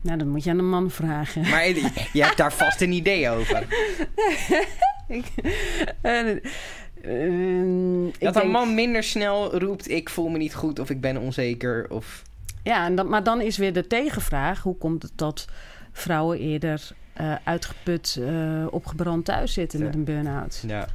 Nou, 0.00 0.18
dan 0.18 0.28
moet 0.28 0.44
je 0.44 0.50
aan 0.50 0.58
een 0.58 0.68
man 0.68 0.90
vragen. 0.90 1.42
Maar 1.50 1.66
je 1.68 2.22
hebt 2.22 2.36
daar 2.36 2.52
vast 2.52 2.80
een 2.80 2.92
idee 2.92 3.30
over. 3.30 3.66
Ehm, 6.02 6.38
ik 7.06 8.20
Dat 8.20 8.34
een 8.34 8.40
denk- 8.40 8.52
man 8.52 8.74
minder 8.74 9.02
snel 9.02 9.58
roept: 9.58 9.90
Ik 9.90 10.08
voel 10.08 10.28
me 10.28 10.38
niet 10.38 10.54
goed 10.54 10.78
of 10.78 10.90
ik 10.90 11.00
ben 11.00 11.16
onzeker. 11.16 11.86
Of... 11.90 12.22
Ja, 12.62 12.86
en 12.86 12.94
dat, 12.94 13.08
maar 13.08 13.22
dan 13.22 13.40
is 13.40 13.56
weer 13.56 13.72
de 13.72 13.86
tegenvraag: 13.86 14.62
hoe 14.62 14.76
komt 14.76 15.02
het 15.02 15.12
dat 15.14 15.46
vrouwen 15.92 16.38
eerder 16.38 16.90
eh, 17.12 17.34
uitgeput, 17.44 18.18
eh, 18.20 18.66
opgebrand 18.70 19.24
thuis 19.24 19.52
zitten 19.52 19.82
met 19.82 19.94
een 19.94 20.04
burn-out? 20.04 20.64
Ja. 20.66 20.86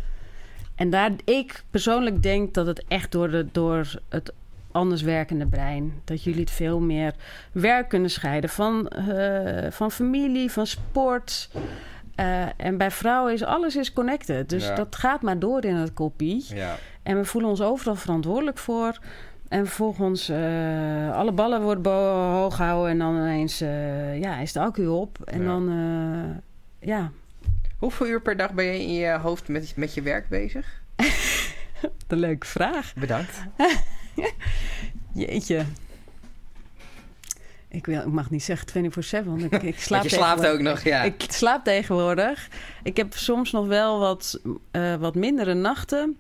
En 0.76 0.90
daar, 0.90 1.12
ik 1.26 1.64
persoonlijk 1.70 2.24
denk 2.24 2.54
dat 2.54 2.66
het 2.66 2.84
echt 2.88 3.12
door, 3.12 3.30
de, 3.32 3.46
door 3.52 4.00
het 4.10 4.34
anders 4.72 5.02
werkende 5.02 5.46
brein. 5.46 6.02
Dat 6.04 6.24
jullie 6.24 6.40
het 6.40 6.52
veel 6.52 6.80
meer 6.80 7.14
werk 7.52 7.90
kunnen 7.90 8.10
scheiden 8.10 8.50
van, 8.50 8.88
eh, 8.88 9.72
van 9.72 9.92
familie, 9.92 10.52
van 10.52 10.68
sport. 10.68 11.50
Eh, 12.22 12.48
en 12.58 12.78
bij 12.78 12.92
vrouwen 12.92 13.34
is 13.34 13.44
alles 13.44 13.76
is 13.76 13.94
connected. 13.94 14.50
Dus 14.50 14.66
Ja. 14.68 14.76
dat 14.76 14.96
gaat 14.96 15.22
maar 15.22 15.40
door 15.40 15.64
in 15.66 15.76
het 15.76 15.94
kopie. 15.94 16.46
Ja. 16.48 16.76
En 17.04 17.18
we 17.18 17.26
voelen 17.26 17.50
ons 17.50 17.62
overal 17.62 17.96
verantwoordelijk 17.96 18.58
voor. 18.58 19.00
En 19.48 19.66
vervolgens 19.66 20.30
uh, 20.30 21.16
alle 21.16 21.32
ballen 21.32 21.62
worden 21.62 21.92
hoog 22.32 22.56
gehouden. 22.56 22.92
En 22.92 22.98
dan 22.98 23.16
ineens 23.16 23.62
uh, 23.62 24.20
ja, 24.20 24.38
is 24.38 24.52
de 24.54 24.60
accu 24.60 24.88
op. 24.88 25.18
En 25.26 25.42
Ja. 25.42 25.48
dan, 25.48 25.70
uh, 25.72 26.38
ja. 26.90 27.12
Hoeveel 27.78 28.08
uur 28.08 28.22
per 28.22 28.38
dag 28.38 28.54
ben 28.54 28.66
je 28.66 28.80
in 28.82 28.94
je 28.94 29.18
hoofd 29.18 29.48
met, 29.48 29.74
met 29.76 29.94
je 29.94 30.02
werk 30.02 30.30
bezig? 30.30 30.82
De 32.08 32.16
leuke 32.16 32.48
vraag. 32.48 32.94
Bedankt. 32.96 33.42
Jeetje. 35.14 35.66
Ik, 37.72 37.86
wil, 37.86 38.00
ik 38.00 38.06
mag 38.12 38.30
niet 38.30 38.44
zeggen 38.44 38.92
24-7, 39.24 39.26
want 39.26 39.44
ik, 39.54 39.64
ik 39.64 39.80
slaap 39.90 40.04
je 40.04 40.10
slaapt 40.10 40.46
ook 40.48 40.60
nog, 40.60 40.82
ja. 40.82 41.02
Ik 41.04 41.26
slaap 41.28 41.64
tegenwoordig. 41.64 42.48
Ik 42.84 42.98
heb 42.98 43.14
soms 43.14 43.52
nog 43.52 43.68
wel 43.68 44.00
wat, 44.00 44.40
uh, 44.72 44.96
wat 44.96 45.16
mindere 45.16 45.54
nachten. 45.54 46.16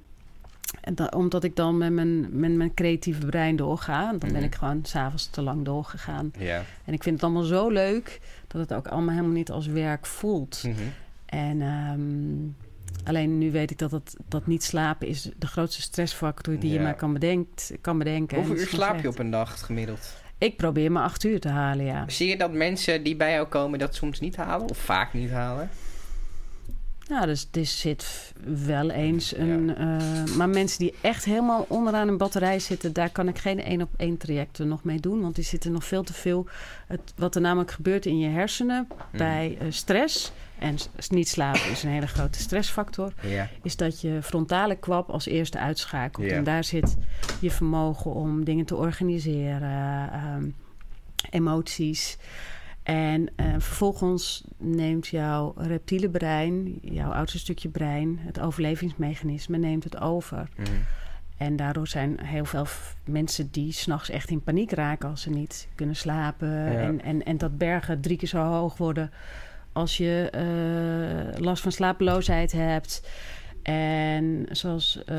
En 0.82 0.96
da, 0.96 1.06
omdat 1.16 1.44
ik 1.44 1.56
dan 1.56 1.78
met 1.78 1.92
mijn, 1.92 2.40
met 2.40 2.52
mijn 2.56 2.74
creatieve 2.74 3.26
brein 3.26 3.56
doorga. 3.56 4.10
Dan 4.10 4.18
ben 4.20 4.32
Mhm. 4.32 4.44
ik 4.44 4.56
gewoon 4.56 4.80
s'avonds 4.86 5.28
te 5.30 5.42
lang 5.42 5.66
doorgegaan. 5.66 6.32
Ja. 6.38 6.64
En 6.86 6.94
ik 6.94 7.04
vind 7.04 7.16
het 7.16 7.24
allemaal 7.24 7.44
zo 7.44 7.70
leuk 7.70 8.20
dat 8.48 8.62
het 8.62 8.74
ook 8.74 8.88
allemaal 8.88 9.10
helemaal 9.16 9.36
niet 9.36 9.52
als 9.52 9.68
werk 9.68 10.06
voelt. 10.06 10.64
Mhm. 10.66 10.76
En 11.26 11.62
um, 11.62 12.56
alleen 13.04 13.38
nu 13.38 13.52
weet 13.52 13.72
ik 13.72 13.78
dat 13.78 13.92
het, 13.92 14.16
dat 14.28 14.48
niet 14.48 14.64
slapen 14.64 15.08
is 15.08 15.30
de 15.38 15.48
grootste 15.48 15.82
stressfactor 15.82 16.60
die 16.60 16.70
Ja. 16.72 16.78
je 16.78 16.84
maar 16.84 16.96
kan, 16.96 17.14
bedenkt, 17.14 17.72
kan 17.82 17.98
bedenken. 17.98 18.38
Hoeveel 18.38 18.56
uur 18.56 18.68
slaap 18.68 19.02
je 19.02 19.08
op 19.08 19.20
een 19.20 19.32
dag 19.32 19.66
gemiddeld? 19.66 20.14
Ik 20.42 20.58
probeer 20.58 20.92
maar 20.92 21.04
acht 21.04 21.24
uur 21.24 21.40
te 21.40 21.50
halen, 21.50 21.86
ja. 21.86 22.04
Zie 22.08 22.30
je 22.30 22.38
dat 22.38 22.52
mensen 22.52 23.04
die 23.04 23.16
bij 23.16 23.32
jou 23.32 23.48
komen 23.48 23.80
dat 23.80 23.96
soms 23.96 24.20
niet 24.20 24.36
halen? 24.36 24.70
Of 24.70 24.78
vaak 24.78 25.14
niet 25.14 25.32
halen? 25.32 25.70
Nou, 27.08 27.26
dus 27.26 27.48
er 27.52 27.66
zit 27.66 28.34
wel 28.66 28.90
eens 28.90 29.36
een... 29.36 29.76
eh, 29.76 30.36
maar 30.36 30.50
mensen 30.50 30.80
die 30.80 30.94
echt 31.02 31.26
helemaal 31.26 31.66
onderaan 31.68 32.08
een 32.08 32.18
batterij 32.18 32.60
zitten... 32.60 32.94
daar 32.94 33.10
kan 33.10 33.28
ik 33.28 33.38
geen 33.38 33.64
één 33.64 33.82
op 33.82 33.90
één 33.98 34.18
trajecten 34.18 34.68
nog 34.68 34.84
mee 34.84 35.00
doen. 35.00 35.22
Want 35.22 35.36
die 35.36 35.44
zitten 35.44 35.72
nog 35.72 35.86
veel 35.86 36.04
te 36.04 36.14
veel... 36.14 36.48
Het, 36.88 37.14
wat 37.16 37.36
er 37.36 37.42
namelijk 37.42 37.72
gebeurt 37.72 38.06
in 38.06 38.20
je 38.20 38.30
hersenen 38.30 38.88
bij 39.12 39.58
eh, 39.60 39.68
stress... 39.70 40.32
en 40.62 40.78
niet 41.10 41.30
slapen 41.30 41.70
is 41.72 41.84
een 41.84 41.90
hele 41.90 42.08
grote 42.08 42.40
stressfactor... 42.40 43.14
Ja. 43.22 43.50
is 43.64 43.76
dat 43.76 44.02
je 44.02 44.20
frontale 44.22 44.76
kwap 44.76 45.10
als 45.10 45.26
eerste 45.26 45.60
uitschakelt. 45.60 46.26
Ja. 46.30 46.36
En 46.36 46.44
daar 46.44 46.64
zit 46.64 46.98
je 47.40 47.52
vermogen 47.52 48.14
om 48.14 48.44
dingen 48.44 48.66
te 48.66 48.76
organiseren, 48.76 50.12
ehm, 50.12 50.50
emoties. 51.30 52.18
En 52.84 53.30
eh, 53.36 53.46
vervolgens 53.58 54.44
neemt 54.58 55.08
jouw 55.08 55.54
reptiele 55.58 56.10
brein, 56.10 56.80
jouw 56.82 57.12
oudste 57.12 57.40
stukje 57.40 57.70
brein, 57.70 58.20
het 58.22 58.40
overlevingsmechanisme, 58.40 59.58
neemt 59.58 59.84
het 59.84 60.00
over. 60.00 60.50
Mhm. 60.58 60.70
En 61.38 61.56
daardoor 61.56 61.88
zijn 61.88 62.20
heel 62.24 62.46
veel 62.46 62.66
mensen 63.06 63.52
die 63.52 63.72
s'nachts 63.72 64.10
echt 64.10 64.30
in 64.30 64.44
paniek 64.44 64.72
raken 64.72 65.10
als 65.10 65.22
ze 65.22 65.30
niet 65.30 65.68
kunnen 65.76 65.96
slapen. 65.96 66.78
En, 66.78 67.02
en, 67.04 67.24
en 67.24 67.38
dat 67.38 67.58
bergen 67.58 68.02
drie 68.02 68.18
keer 68.18 68.28
zo 68.28 68.44
hoog 68.44 68.78
worden 68.78 69.12
als 69.74 69.98
je 69.98 70.30
eh, 70.32 71.42
last 71.42 71.62
van 71.64 71.72
slapeloosheid 71.72 72.52
hebt. 72.52 73.08
En 73.64 74.46
zoals 74.52 75.04
eh, 75.06 75.18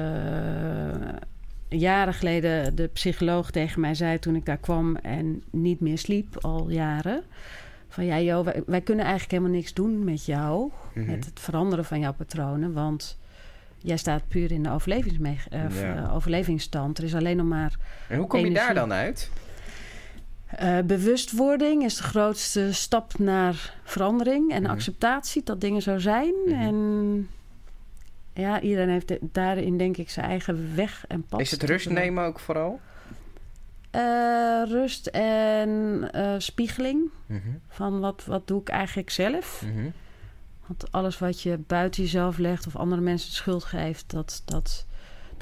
jaren 1.69 2.15
geleden 2.15 2.75
de 2.75 2.87
psycholoog 2.87 3.51
tegen 3.51 3.81
mij 3.81 3.95
zei 3.95 4.19
toen 4.19 4.37
ik 4.37 4.47
daar 4.47 4.57
kwam 4.59 4.97
en 4.97 5.43
niet 5.51 5.81
meer 5.81 5.99
sliep 5.99 6.37
al 6.41 6.71
jaren. 6.71 7.23
Van 7.89 8.05
ja, 8.05 8.21
joh, 8.21 8.45
wij, 8.45 8.63
wij 8.67 8.81
kunnen 8.81 9.05
eigenlijk 9.05 9.33
helemaal 9.35 9.57
niks 9.59 9.75
doen 9.75 10.05
met 10.05 10.25
jou. 10.25 10.71
Mhm. 10.95 11.07
Met 11.11 11.25
het 11.25 11.41
veranderen 11.41 11.85
van 11.85 12.01
jouw 12.01 12.13
patronen. 12.13 12.73
Want 12.73 13.19
jij 13.79 13.97
staat 13.97 14.29
puur 14.29 14.53
in 14.53 14.63
de 14.63 14.71
overlevingsme- 14.71 15.37
eh, 15.51 15.81
Ja. 15.81 16.11
overlevingsstand. 16.15 16.99
Er 16.99 17.05
is 17.05 17.15
alleen 17.15 17.37
nog 17.37 17.47
maar 17.47 17.77
En 18.09 18.19
hoe 18.19 18.27
kom 18.27 18.41
je 18.45 18.51
daar 18.53 18.75
dan 18.75 18.93
uit? 18.93 19.31
Eh, 20.57 20.79
bewustwording 20.85 21.85
is 21.85 21.97
de 21.97 22.03
grootste 22.03 22.73
stap 22.73 23.19
naar 23.19 23.75
verandering 23.85 24.53
en 24.53 24.63
Mhm. 24.63 24.71
acceptatie 24.73 25.43
dat 25.45 25.61
dingen 25.61 25.83
zo 25.83 25.99
zijn. 25.99 26.35
Mhm. 26.47 26.55
En 26.61 27.29
ja, 28.33 28.61
iedereen 28.61 28.89
heeft 28.89 29.09
de- 29.09 29.19
daarin 29.23 29.79
denk 29.79 29.97
ik 29.97 30.11
zijn 30.11 30.27
eigen 30.27 30.77
weg 30.77 31.05
en 31.09 31.23
pad. 31.23 31.41
Is 31.41 31.51
het 31.51 31.63
rust 31.63 31.91
nemen 31.91 32.25
ook 32.25 32.39
vooral? 32.41 32.81
Eh, 33.91 34.63
rust 34.65 35.07
en 35.07 36.09
eh, 36.13 36.35
spiegeling 36.39 37.11
Mhm. 37.27 37.41
van 37.69 38.01
wat, 38.01 38.25
wat 38.27 38.47
doe 38.47 38.61
ik 38.61 38.69
eigenlijk 38.69 39.11
zelf. 39.11 39.65
Want 40.67 40.93
alles 40.93 41.19
wat 41.19 41.41
je 41.43 41.59
buiten 41.67 42.03
jezelf 42.03 42.39
legt 42.39 42.67
of 42.67 42.77
andere 42.77 43.01
mensen 43.01 43.29
de 43.29 43.35
schuld 43.35 43.65
geeft, 43.65 44.11
dat, 44.11 44.43
dat, 44.45 44.87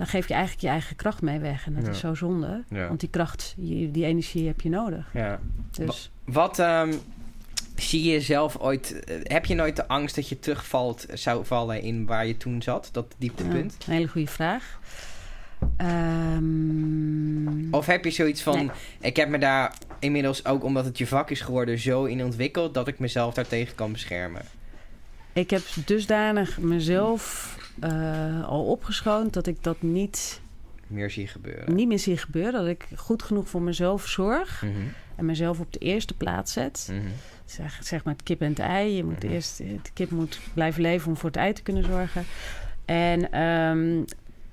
dan 0.01 0.09
geef 0.09 0.29
je 0.29 0.35
eigenlijk 0.35 0.63
je 0.63 0.69
eigen 0.69 0.97
kracht 0.97 1.23
mee 1.23 1.39
weg. 1.39 1.67
En 1.67 1.75
dat 1.75 1.85
Ja. 1.85 1.91
is 1.91 1.99
zo 1.99 2.15
zonde. 2.15 2.65
Ja. 2.69 2.87
Want 2.89 3.01
die 3.01 3.09
kracht, 3.09 3.55
die, 3.57 4.05
energie 4.05 4.47
heb 4.47 4.61
je 4.61 4.69
nodig. 4.69 5.07
Ja. 5.13 5.41
Dus 5.71 6.11
Wat 6.25 6.59
ehm, 6.59 6.93
zie 7.77 8.11
je 8.11 8.21
zelf 8.21 8.57
ooit... 8.59 9.05
eh, 9.05 9.17
heb 9.23 9.45
je 9.45 9.55
nooit 9.55 9.77
de 9.77 9.89
angst 9.89 10.15
dat 10.15 10.29
je 10.29 10.39
terugvalt, 10.39 11.07
zou 11.13 11.45
vallen 11.47 11.83
in 11.83 12.07
waar 12.07 12.27
je 12.27 12.37
toen 12.37 12.63
zat? 12.63 12.89
Dat 12.93 13.15
dieptepunt? 13.19 13.75
ja, 13.79 13.87
een 13.87 13.93
hele 13.93 14.09
goede 14.09 14.31
vraag. 14.31 14.79
Ehm, 15.77 17.75
Of 17.75 17.87
heb 17.87 18.05
je 18.05 18.11
zoiets 18.11 18.43
van... 18.43 18.57
Nee. 18.57 18.71
Ik 19.01 19.17
heb 19.17 19.29
me 19.29 19.39
daar 19.39 19.75
inmiddels 19.99 20.45
ook, 20.45 20.65
omdat 20.65 20.85
het 20.85 20.99
je 20.99 21.07
vak 21.07 21.31
is 21.31 21.41
geworden, 21.41 21.79
zo 21.79 22.05
in 22.05 22.25
ontwikkeld... 22.25 22.75
dat 22.75 22.89
ik 22.89 22.99
mezelf 22.99 23.35
daartegen 23.35 23.75
kan 23.75 23.93
beschermen. 23.93 24.43
Ik 25.41 25.51
heb 25.51 25.63
dusdanig 25.87 26.59
mezelf 26.59 27.57
eh, 27.81 28.49
al 28.49 28.65
opgeschoond 28.65 29.33
dat 29.33 29.47
ik 29.47 29.63
dat 29.63 29.83
niet, 29.83 30.41
Meer 30.87 31.11
zie 31.11 31.27
gebeuren. 31.27 31.75
niet 31.75 31.89
meer 31.89 31.99
zie 31.99 32.17
gebeuren. 32.17 32.53
Dat 32.53 32.67
ik 32.67 32.87
goed 32.97 33.23
genoeg 33.23 33.49
voor 33.49 33.63
mezelf 33.63 34.07
zorg 34.09 34.63
Mhm, 34.63 34.75
en 35.17 35.25
mezelf 35.25 35.61
op 35.61 35.73
de 35.73 35.79
eerste 35.79 36.15
plaats 36.15 36.53
zet. 36.53 36.89
mhm. 36.93 37.01
Zeg, 37.45 37.79
zeg 37.83 38.05
maar 38.05 38.15
het 38.15 38.23
kip 38.23 38.41
en 38.41 38.49
het 38.49 38.59
ei. 38.59 38.97
Je 38.97 39.05
moet 39.05 39.23
Mhm. 39.23 39.33
eerst, 39.33 39.57
de 39.59 39.91
kip 39.95 40.11
moet 40.11 40.41
blijven 40.55 40.83
leven 40.83 41.09
om 41.09 41.17
voor 41.17 41.29
het 41.31 41.39
ei 41.39 41.53
te 41.53 41.63
kunnen 41.63 41.85
zorgen. 41.85 42.25
En 42.85 43.33
ehm, 43.33 44.03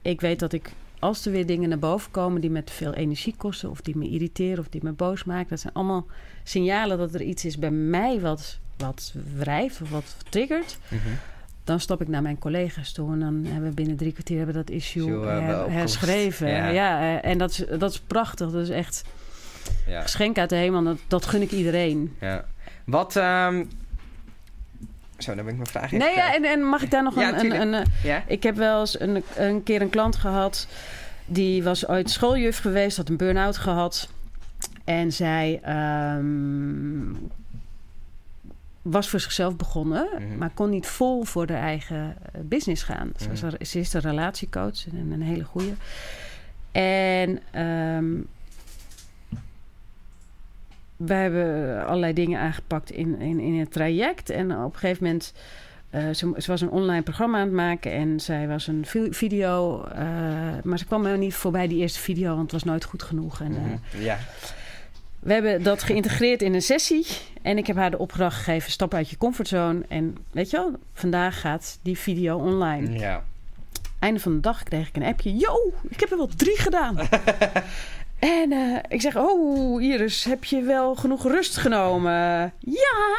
ik 0.01 0.21
weet 0.21 0.39
dat 0.39 0.53
ik, 0.53 0.71
als 0.99 1.25
er 1.25 1.31
weer 1.31 1.45
dingen 1.45 1.69
naar 1.69 1.79
boven 1.79 2.11
komen 2.11 2.41
die 2.41 2.49
me 2.49 2.63
te 2.63 2.73
veel 2.73 2.93
energie 2.93 3.33
kosten, 3.37 3.69
of 3.69 3.81
die 3.81 3.97
me 3.97 4.09
irriteren 4.09 4.59
of 4.59 4.67
die 4.69 4.83
me 4.83 4.91
boos 4.91 5.23
maken, 5.23 5.49
dat 5.49 5.59
zijn 5.59 5.73
allemaal 5.73 6.05
signalen 6.43 6.97
dat 6.97 7.13
er 7.13 7.21
iets 7.21 7.45
is 7.45 7.57
bij 7.57 7.71
mij 7.71 8.19
wat, 8.19 8.59
wat 8.77 9.13
wrijft 9.35 9.81
of 9.81 9.89
wat 9.89 10.15
triggert. 10.29 10.77
Mhm. 10.87 11.01
Dan 11.63 11.79
stap 11.79 12.01
ik 12.01 12.07
naar 12.07 12.21
mijn 12.21 12.39
collega's 12.39 12.91
toe 12.91 13.11
en 13.13 13.19
dan 13.19 13.45
hebben 13.45 13.69
we 13.69 13.75
binnen 13.75 13.95
drie 13.97 14.11
kwartier 14.11 14.37
hebben 14.37 14.55
dat 14.55 14.69
issue 14.69 15.25
her- 15.27 15.39
opgelost. 15.59 15.73
herschreven. 15.73 16.47
Ja. 16.47 16.67
Ja, 16.67 16.99
eh, 17.21 17.29
en 17.31 17.37
dat 17.37 17.49
is, 17.49 17.63
dat 17.79 17.91
is 17.91 17.99
prachtig. 17.99 18.51
Dat 18.51 18.61
is 18.61 18.69
echt 18.69 19.03
Ja. 19.87 20.01
geschenk 20.01 20.37
uit 20.37 20.49
de 20.49 20.55
hemel. 20.55 20.83
Dat, 20.83 20.97
dat 21.07 21.25
gun 21.25 21.41
ik 21.41 21.51
iedereen. 21.51 22.15
ja. 22.19 22.45
Wat... 22.85 23.15
ehm, 23.15 23.63
Zo, 25.17 25.35
dan 25.35 25.43
ben 25.45 25.47
ik 25.53 25.59
mijn 25.59 25.67
vraag 25.69 25.91
Nee, 25.91 26.15
ja, 26.15 26.35
en, 26.35 26.43
en 26.45 26.63
mag 26.63 26.81
ik 26.81 26.91
daar 26.91 27.03
nog 27.03 27.15
Ja, 27.19 27.39
een, 27.39 27.51
een, 27.55 27.61
een, 27.61 27.73
eh, 27.73 28.03
Ja? 28.03 28.23
Ik 28.27 28.43
heb 28.43 28.55
wel 28.55 28.79
eens 28.79 28.99
een, 28.99 29.23
een 29.35 29.63
keer 29.63 29.81
een 29.81 29.89
klant 29.89 30.15
gehad. 30.15 30.67
Die 31.25 31.63
was 31.63 31.87
ooit 31.87 32.09
schooljuf 32.09 32.59
geweest, 32.59 32.97
had 32.97 33.09
een 33.09 33.17
burn-out 33.17 33.57
gehad. 33.57 34.09
En 34.83 35.11
zij 35.13 35.59
ehm, 35.63 37.11
was 38.91 39.09
voor 39.09 39.19
zichzelf 39.19 39.55
begonnen, 39.55 40.07
Mhm. 40.19 40.37
maar 40.37 40.49
kon 40.53 40.69
niet 40.69 40.87
vol 40.87 41.23
voor 41.23 41.47
haar 41.49 41.61
eigen 41.61 42.15
eh, 42.33 42.41
business 42.43 42.83
gaan. 42.83 43.11
Mhm. 43.27 43.35
ze 43.65 43.79
is 43.79 43.93
een 43.93 44.01
relatiecoach 44.01 44.87
en 44.87 45.11
een 45.11 45.21
hele 45.21 45.43
goede. 45.43 45.73
En 46.71 47.39
ehm, 47.51 48.05
wij 50.95 51.21
hebben 51.21 51.85
allerlei 51.85 52.13
dingen 52.13 52.39
aangepakt 52.39 52.91
in, 52.91 53.19
in, 53.19 53.39
in 53.39 53.59
het 53.59 53.71
traject. 53.71 54.29
En 54.29 54.57
op 54.63 54.73
een 54.73 54.79
gegeven 54.79 55.03
moment... 55.03 55.33
eh, 55.89 56.09
ze, 56.09 56.33
ze 56.37 56.51
was 56.51 56.61
een 56.61 56.69
online 56.69 57.01
programma 57.01 57.37
aan 57.39 57.45
het 57.45 57.53
maken 57.55 57.91
en 57.91 58.19
zij 58.19 58.47
was 58.47 58.67
een 58.67 58.85
vi- 58.85 59.13
video. 59.13 59.83
eh, 59.83 59.99
maar 60.63 60.77
ze 60.77 60.85
kwam 60.85 61.05
er 61.05 61.17
niet 61.17 61.33
voorbij 61.33 61.67
die 61.67 61.77
eerste 61.79 61.99
video, 61.99 62.29
want 62.29 62.41
het 62.41 62.51
was 62.51 62.63
nooit 62.63 62.83
goed 62.83 63.03
genoeg. 63.03 63.41
En, 63.41 63.51
Mhm. 63.51 64.01
Ja. 64.03 64.17
We 65.27 65.33
hebben 65.33 65.63
dat 65.63 65.83
geïntegreerd 65.83 66.41
in 66.41 66.53
een 66.53 66.61
sessie. 66.61 67.05
En 67.41 67.57
ik 67.57 67.67
heb 67.67 67.75
haar 67.75 67.91
de 67.91 67.97
opdracht 67.97 68.35
gegeven: 68.35 68.71
stap 68.71 68.93
uit 68.93 69.09
je 69.09 69.17
comfortzone. 69.17 69.81
En 69.87 70.17
weet 70.31 70.49
je 70.49 70.57
wel, 70.57 70.71
vandaag 70.93 71.39
gaat 71.39 71.79
die 71.81 71.97
video 71.97 72.37
online. 72.37 72.99
Ja. 72.99 73.23
Einde 73.99 74.19
van 74.19 74.33
de 74.33 74.39
dag 74.39 74.63
kreeg 74.63 74.87
ik 74.87 74.95
een 74.95 75.03
appje. 75.03 75.35
Yo, 75.35 75.73
ik 75.89 75.99
heb 75.99 76.11
er 76.11 76.17
wel 76.17 76.29
drie 76.35 76.57
gedaan. 76.57 76.97
en 78.19 78.51
eh, 78.51 78.79
ik 78.87 79.01
zeg, 79.01 79.15
oh 79.15 79.81
Iris, 79.81 80.23
heb 80.23 80.43
je 80.43 80.61
wel 80.61 80.95
genoeg 80.95 81.23
rust 81.23 81.57
genomen? 81.57 82.53
Ja. 82.59 83.17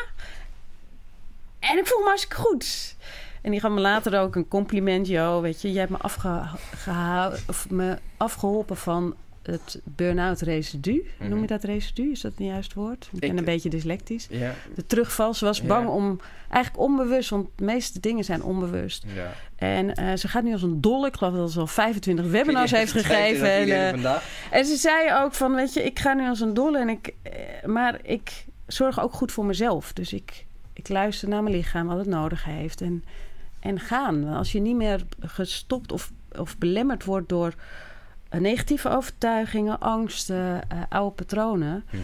En 1.59 1.79
ik 1.79 1.87
voel 1.87 1.99
me 1.99 2.07
hartstikke 2.07 2.37
goed. 2.37 2.97
En 3.43 3.51
die 3.51 3.61
gaf 3.61 3.71
me 3.71 3.81
later 3.81 4.21
ook 4.21 4.37
een 4.37 4.49
compliment. 4.49 5.07
Yo, 5.07 5.41
weet 5.41 5.63
je, 5.63 5.73
jij 5.73 5.81
hebt 5.81 5.93
me, 5.93 5.99
afgeha- 5.99 6.57
me 7.69 7.99
afgeholpen 8.17 8.77
van 8.77 9.15
het 9.51 9.81
burn-out 9.85 10.41
residu. 10.41 11.07
Mhm. 11.19 11.29
Noem 11.29 11.41
je 11.41 11.47
dat 11.47 11.63
residu? 11.65 12.11
Is 12.11 12.21
dat 12.21 12.33
een 12.37 12.47
juist 12.47 12.75
woord? 12.75 13.09
Ik 13.13 13.21
ben 13.21 13.39
een 13.39 13.45
beetje 13.45 13.69
dyslectisch. 13.69 14.27
Ja. 14.31 14.55
De 14.75 14.87
terugval. 14.87 15.35
Ze 15.35 15.45
was 15.45 15.59
Ja. 15.59 15.65
bang 15.65 15.89
om... 15.89 16.21
Eigenlijk 16.51 16.83
onbewust, 16.85 17.31
want 17.31 17.49
de 17.57 17.65
meeste 17.65 18.01
dingen 18.01 18.25
zijn 18.25 18.43
onbewust. 18.43 19.05
Ja. 19.15 19.33
En 19.57 19.95
eh, 19.95 20.17
ze 20.17 20.29
gaat 20.29 20.43
nu 20.43 20.53
als 20.53 20.63
een 20.63 20.81
dolle. 20.81 21.07
Ik 21.07 21.17
geloof 21.17 21.35
dat 21.35 21.51
ze 21.51 21.61
al 21.61 21.67
25 21.67 22.27
webinars 22.31 22.71
heeft 22.81 22.93
gegeven. 22.93 23.51
En, 23.77 23.91
vandaag. 23.91 24.25
en 24.51 24.65
ze 24.65 24.77
zei 24.77 25.15
ook 25.25 25.35
van, 25.35 25.55
weet 25.55 25.73
je, 25.73 25.83
ik 25.85 25.99
ga 25.99 26.13
nu 26.13 26.29
als 26.29 26.41
een 26.41 26.55
dolle. 26.55 26.79
En 26.79 26.89
ik, 26.89 27.15
eh, 27.23 27.33
maar 27.65 27.99
ik 28.03 28.45
zorg 28.67 29.01
ook 29.01 29.13
goed 29.13 29.33
voor 29.33 29.45
mezelf. 29.45 29.93
Dus 29.93 30.13
ik, 30.13 30.45
ik 30.73 30.89
luister 30.89 31.29
naar 31.29 31.43
mijn 31.43 31.55
lichaam, 31.55 31.87
wat 31.87 31.99
het 31.99 32.07
nodig 32.07 32.45
heeft. 32.45 32.81
En, 32.81 33.05
en 33.61 33.81
gaan. 33.81 34.25
Als 34.25 34.53
je 34.53 34.61
niet 34.61 34.77
meer 34.77 35.05
gestopt 35.21 35.93
of, 35.93 36.13
of 36.39 36.59
belemmerd 36.59 37.05
wordt 37.05 37.29
door 37.29 37.55
negatieve 38.31 38.89
overtuigingen, 38.89 39.81
angsten, 39.81 40.63
eh, 40.69 40.79
oude 40.89 41.15
patronen. 41.15 41.85
Mhm. 41.91 42.03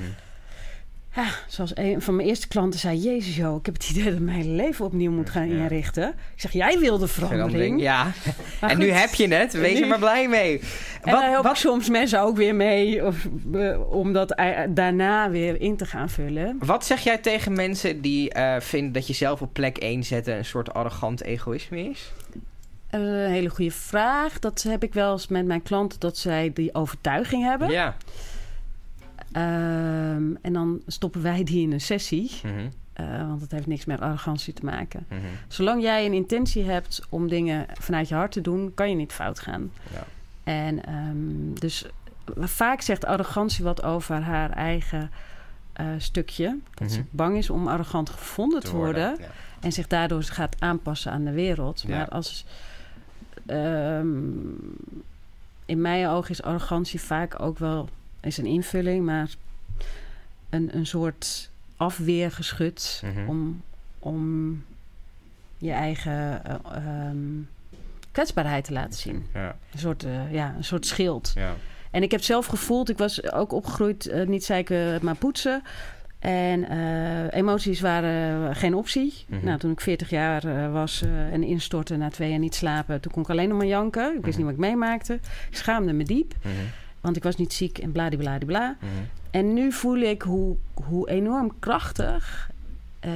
Ja, 1.15 1.27
zoals 1.49 1.77
een 1.77 2.03
van 2.03 2.17
mijn 2.17 2.29
eerste 2.29 2.49
klanten 2.49 2.81
zei: 2.81 2.99
Jezus, 2.99 3.37
joh, 3.37 3.57
ik 3.57 3.67
heb 3.67 3.75
het 3.75 3.91
idee 3.91 4.11
dat 4.11 4.19
mijn 4.19 4.37
hele 4.37 4.55
leven 4.55 4.85
opnieuw 4.85 5.11
moet 5.11 5.31
gaan 5.31 5.45
inrichten. 5.45 6.09
Ik 6.09 6.41
zeg: 6.41 6.53
Jij 6.53 6.79
wilde 6.79 7.09
verandering. 7.09 7.81
Ja. 7.81 8.13
Maar 8.61 8.71
en 8.71 8.79
nu 8.79 8.91
heb 8.91 9.15
je 9.15 9.35
het. 9.35 9.53
Wees 9.53 9.81
er 9.81 9.87
maar 9.87 9.99
blij 9.99 10.29
mee. 10.29 10.61
En 11.03 11.31
help 11.31 11.47
ik 11.47 11.55
soms 11.55 11.89
mensen 11.89 12.21
ook 12.21 12.37
weer 12.37 12.55
mee 12.55 13.07
of, 13.07 13.29
eh, 13.53 13.93
om 13.93 14.13
dat 14.13 14.35
eh, 14.35 14.61
daarna 14.69 15.31
weer 15.31 15.61
in 15.61 15.77
te 15.77 15.87
gaan 15.87 16.11
vullen. 16.11 16.57
Wat 16.59 16.85
zeg 16.85 17.01
jij 17.01 17.19
tegen 17.19 17.53
mensen 17.53 18.01
die 18.01 18.31
eh, 18.31 18.61
vinden 18.61 18.93
dat 18.93 19.07
je 19.07 19.13
zelf 19.13 19.43
op 19.43 19.53
plek 19.53 19.77
1 19.77 20.05
zetten 20.05 20.37
een 20.37 20.45
soort 20.45 20.75
arrogant 20.75 21.23
egoïsme 21.23 21.89
is? 21.89 22.13
Een 23.01 23.31
hele 23.31 23.49
goede 23.49 23.71
vraag. 23.71 24.39
Dat 24.39 24.63
heb 24.63 24.83
ik 24.83 24.95
wel 24.95 25.13
eens 25.13 25.29
met 25.29 25.47
mijn 25.47 25.63
klanten, 25.63 26.01
dat 26.01 26.17
zij 26.19 26.51
die 26.55 26.75
overtuiging 26.75 27.43
hebben. 27.43 27.71
Ja. 27.71 27.97
Ehm, 29.33 30.35
en 30.43 30.53
dan 30.53 30.81
stoppen 30.87 31.23
wij 31.23 31.45
die 31.45 31.63
in 31.63 31.73
een 31.73 31.81
sessie. 31.81 32.31
Mhm, 32.43 32.69
eh, 32.93 33.29
want 33.29 33.41
het 33.41 33.51
heeft 33.51 33.67
niks 33.67 33.85
met 33.85 34.01
arrogantie 34.01 34.53
te 34.53 34.65
maken. 34.65 35.07
mhm. 35.09 35.21
Zolang 35.49 35.83
jij 35.83 36.07
een 36.07 36.13
intentie 36.13 36.65
hebt 36.65 37.03
om 37.09 37.29
dingen 37.29 37.67
vanuit 37.81 38.09
je 38.09 38.15
hart 38.15 38.33
te 38.33 38.41
doen, 38.41 38.73
kan 38.75 38.89
je 38.89 38.95
niet 38.97 39.13
fout 39.13 39.39
gaan. 39.41 39.71
Ja. 39.93 40.05
En 40.45 40.85
ehm, 40.85 41.55
dus 41.61 41.85
vaak 42.39 42.81
zegt 42.81 43.05
arrogantie 43.05 43.65
wat 43.65 43.83
over 43.83 44.21
haar 44.21 44.51
eigen 44.51 45.11
eh, 45.73 45.87
stukje. 45.99 46.59
Dat 46.75 46.91
ze 46.93 46.99
Mhm. 46.99 47.07
bang 47.11 47.37
is 47.37 47.51
om 47.51 47.69
arrogant 47.69 48.11
gevonden 48.11 48.61
te, 48.61 48.73
worden. 48.73 49.17
Ja. 49.21 49.27
En 49.61 49.73
zich 49.73 49.87
daardoor 49.87 50.23
gaat 50.23 50.57
aanpassen 50.59 51.13
aan 51.13 51.25
de 51.25 51.33
wereld. 51.33 51.85
Ja. 51.87 51.97
Maar 51.97 52.09
als. 52.09 52.45
Ehm, 53.47 54.17
in 55.67 55.81
mijn 55.81 56.09
ogen 56.09 56.31
is 56.31 56.43
arrogantie 56.43 57.01
vaak 57.01 57.41
ook 57.41 57.59
wel. 57.59 57.89
is 58.21 58.39
een 58.39 58.47
invulling, 58.47 59.05
maar. 59.05 59.35
een, 60.51 60.77
een 60.77 60.87
soort 60.87 61.51
afweergeschut. 61.77 63.03
Mhm. 63.05 63.29
om, 63.29 63.63
om 63.99 64.63
je 65.59 65.73
eigen 65.73 66.45
eh, 66.45 66.55
ehm, 66.73 67.17
kwetsbaarheid 68.13 68.65
te 68.65 68.73
laten 68.73 68.99
zien. 68.99 69.27
Ja. 69.35 69.57
Een 69.73 69.79
soort, 69.79 70.05
eh, 70.05 70.33
ja, 70.33 70.55
een 70.57 70.65
soort 70.65 70.87
schild. 70.87 71.33
Ja. 71.35 71.55
En 71.91 72.03
ik 72.03 72.11
heb 72.11 72.23
zelf 72.23 72.47
gevoeld, 72.47 72.89
ik 72.89 72.99
was 72.99 73.33
ook 73.33 73.53
opgegroeid, 73.53 74.07
eh, 74.07 74.27
niet 74.27 74.45
zeiken, 74.45 74.99
maar 75.03 75.15
poetsen. 75.15 75.63
En 76.25 76.69
eh, 76.69 77.39
emoties 77.39 77.81
waren 77.81 78.57
geen 78.57 78.75
optie. 78.75 79.15
Mhm. 79.29 79.45
Nou, 79.45 79.59
toen 79.59 79.71
ik 79.71 79.81
40 79.81 80.11
jaar 80.11 80.45
eh, 80.45 80.73
was 80.73 81.03
eh, 81.03 81.33
en 81.33 81.43
instortte 81.43 81.97
na 81.97 82.09
twee 82.11 82.31
jaar 82.31 82.39
niet 82.39 82.55
slapen, 82.55 83.01
toen 83.01 83.13
kon 83.13 83.23
ik 83.23 83.31
alleen 83.31 83.49
nog 83.49 83.59
maar 83.59 83.67
janken. 83.67 84.17
Ik 84.17 84.25
wist 84.25 84.39
Mhm. 84.39 84.47
niet 84.47 84.57
wat 84.57 84.65
ik 84.65 84.71
meemaakte. 84.71 85.15
Ik 85.51 85.57
schaamde 85.57 85.93
me 85.93 86.05
diep, 86.05 86.35
Mhm, 86.43 86.55
want 87.01 87.17
ik 87.17 87.23
was 87.23 87.37
niet 87.37 87.53
ziek 87.53 87.79
en 87.79 87.93
bladibladibla. 87.93 88.77
mhm. 88.81 88.89
En 89.31 89.53
nu 89.55 89.73
voel 89.73 89.97
ik 89.97 90.23
hoe, 90.23 90.57
hoe 90.75 91.09
enorm 91.11 91.53
krachtig 91.59 92.51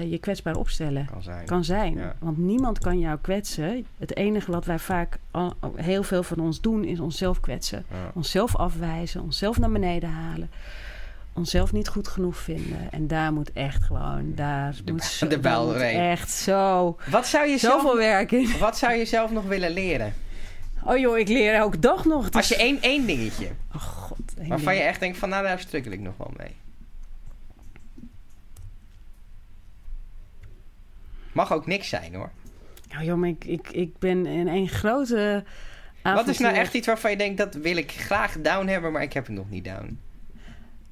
je 0.09 0.19
kwetsbaar 0.19 0.57
opstellen 0.57 1.07
Kan 1.13 1.23
zijn. 1.23 1.47
kan 1.47 1.65
zijn. 1.65 1.95
Ja. 1.97 2.15
Want 2.19 2.39
niemand 2.39 2.79
kan 2.79 2.99
jou 2.99 3.19
kwetsen. 3.21 3.87
Het 3.99 4.17
enige 4.17 4.51
wat 4.51 4.65
wij 4.65 4.79
vaak, 4.79 5.19
al, 5.31 5.55
heel 5.77 6.03
veel 6.03 6.23
van 6.23 6.39
ons 6.41 6.61
doen, 6.61 6.85
is 6.85 7.01
onszelf 7.01 7.41
kwetsen. 7.41 7.85
Ja. 7.91 8.11
Onszelf 8.15 8.57
afwijzen, 8.57 9.23
onszelf 9.23 9.59
naar 9.59 9.71
beneden 9.71 10.11
halen. 10.11 10.51
Onszelf 11.33 11.73
niet 11.73 11.89
goed 11.89 12.09
genoeg 12.09 12.37
vinden. 12.37 12.91
En 12.93 13.07
daar 13.07 13.33
moet 13.33 13.53
echt 13.53 13.83
gewoon, 13.85 14.33
daar 14.35 14.75
De 14.85 14.93
moet, 14.93 15.01
ba- 15.01 15.07
zo, 15.07 15.27
de 15.27 15.39
daar 15.41 15.53
bel 15.53 15.65
moet 15.65 15.73
doorheen. 15.75 15.99
echt 16.11 16.31
zo, 16.31 16.97
Wat 17.11 17.27
zou 17.27 17.47
je 17.49 17.59
zelf, 17.59 17.81
zoveel 17.81 17.97
werk 17.97 18.33
in. 18.33 18.59
wat 18.59 18.79
zou 18.79 18.93
je 18.93 19.05
zelf 19.05 19.31
nog 19.31 19.45
willen 19.45 19.71
leren? 19.71 20.15
Oh 20.85 20.99
joh, 20.99 21.19
ik 21.19 21.29
leer 21.29 21.55
elke 21.55 21.79
dag 21.79 22.05
nog. 22.05 22.31
Als 22.31 22.49
je 22.49 22.57
één, 22.57 22.81
één 22.83 23.07
dingetje, 23.07 23.49
Oh 23.75 23.81
god. 23.83 24.19
waarvan 24.37 24.59
ding. 24.67 24.77
je 24.79 24.83
echt 24.87 25.01
denkt 25.01 25.19
van 25.19 25.29
nou 25.29 25.43
daar 25.45 25.59
strukkel 25.61 25.93
ik 25.93 26.01
nog 26.01 26.17
wel 26.17 26.33
mee. 26.37 26.57
Mag 31.33 31.53
ook 31.53 31.67
niks 31.67 31.89
zijn 31.89 32.15
hoor. 32.15 32.31
Nou 32.91 33.05
joh, 33.05 33.19
maar 33.19 33.29
ik, 33.29 33.45
ik, 33.45 33.69
ik 33.71 33.99
ben 33.99 34.27
in 34.27 34.49
één 34.49 34.69
grote 34.69 35.45
Wat 36.03 36.29
is 36.29 36.39
nou 36.39 36.55
echt 36.55 36.75
iets 36.75 36.87
waarvan 36.87 37.11
je 37.11 37.17
denkt, 37.17 37.39
dat 37.39 37.55
wil 37.55 37.77
ik 37.77 37.93
graag 37.93 38.37
down 38.41 38.67
hebben, 38.67 38.93
maar 38.93 39.03
ik 39.03 39.13
heb 39.13 39.27
het 39.27 39.37
nog 39.37 39.51
niet 39.51 39.65
down? 39.65 39.99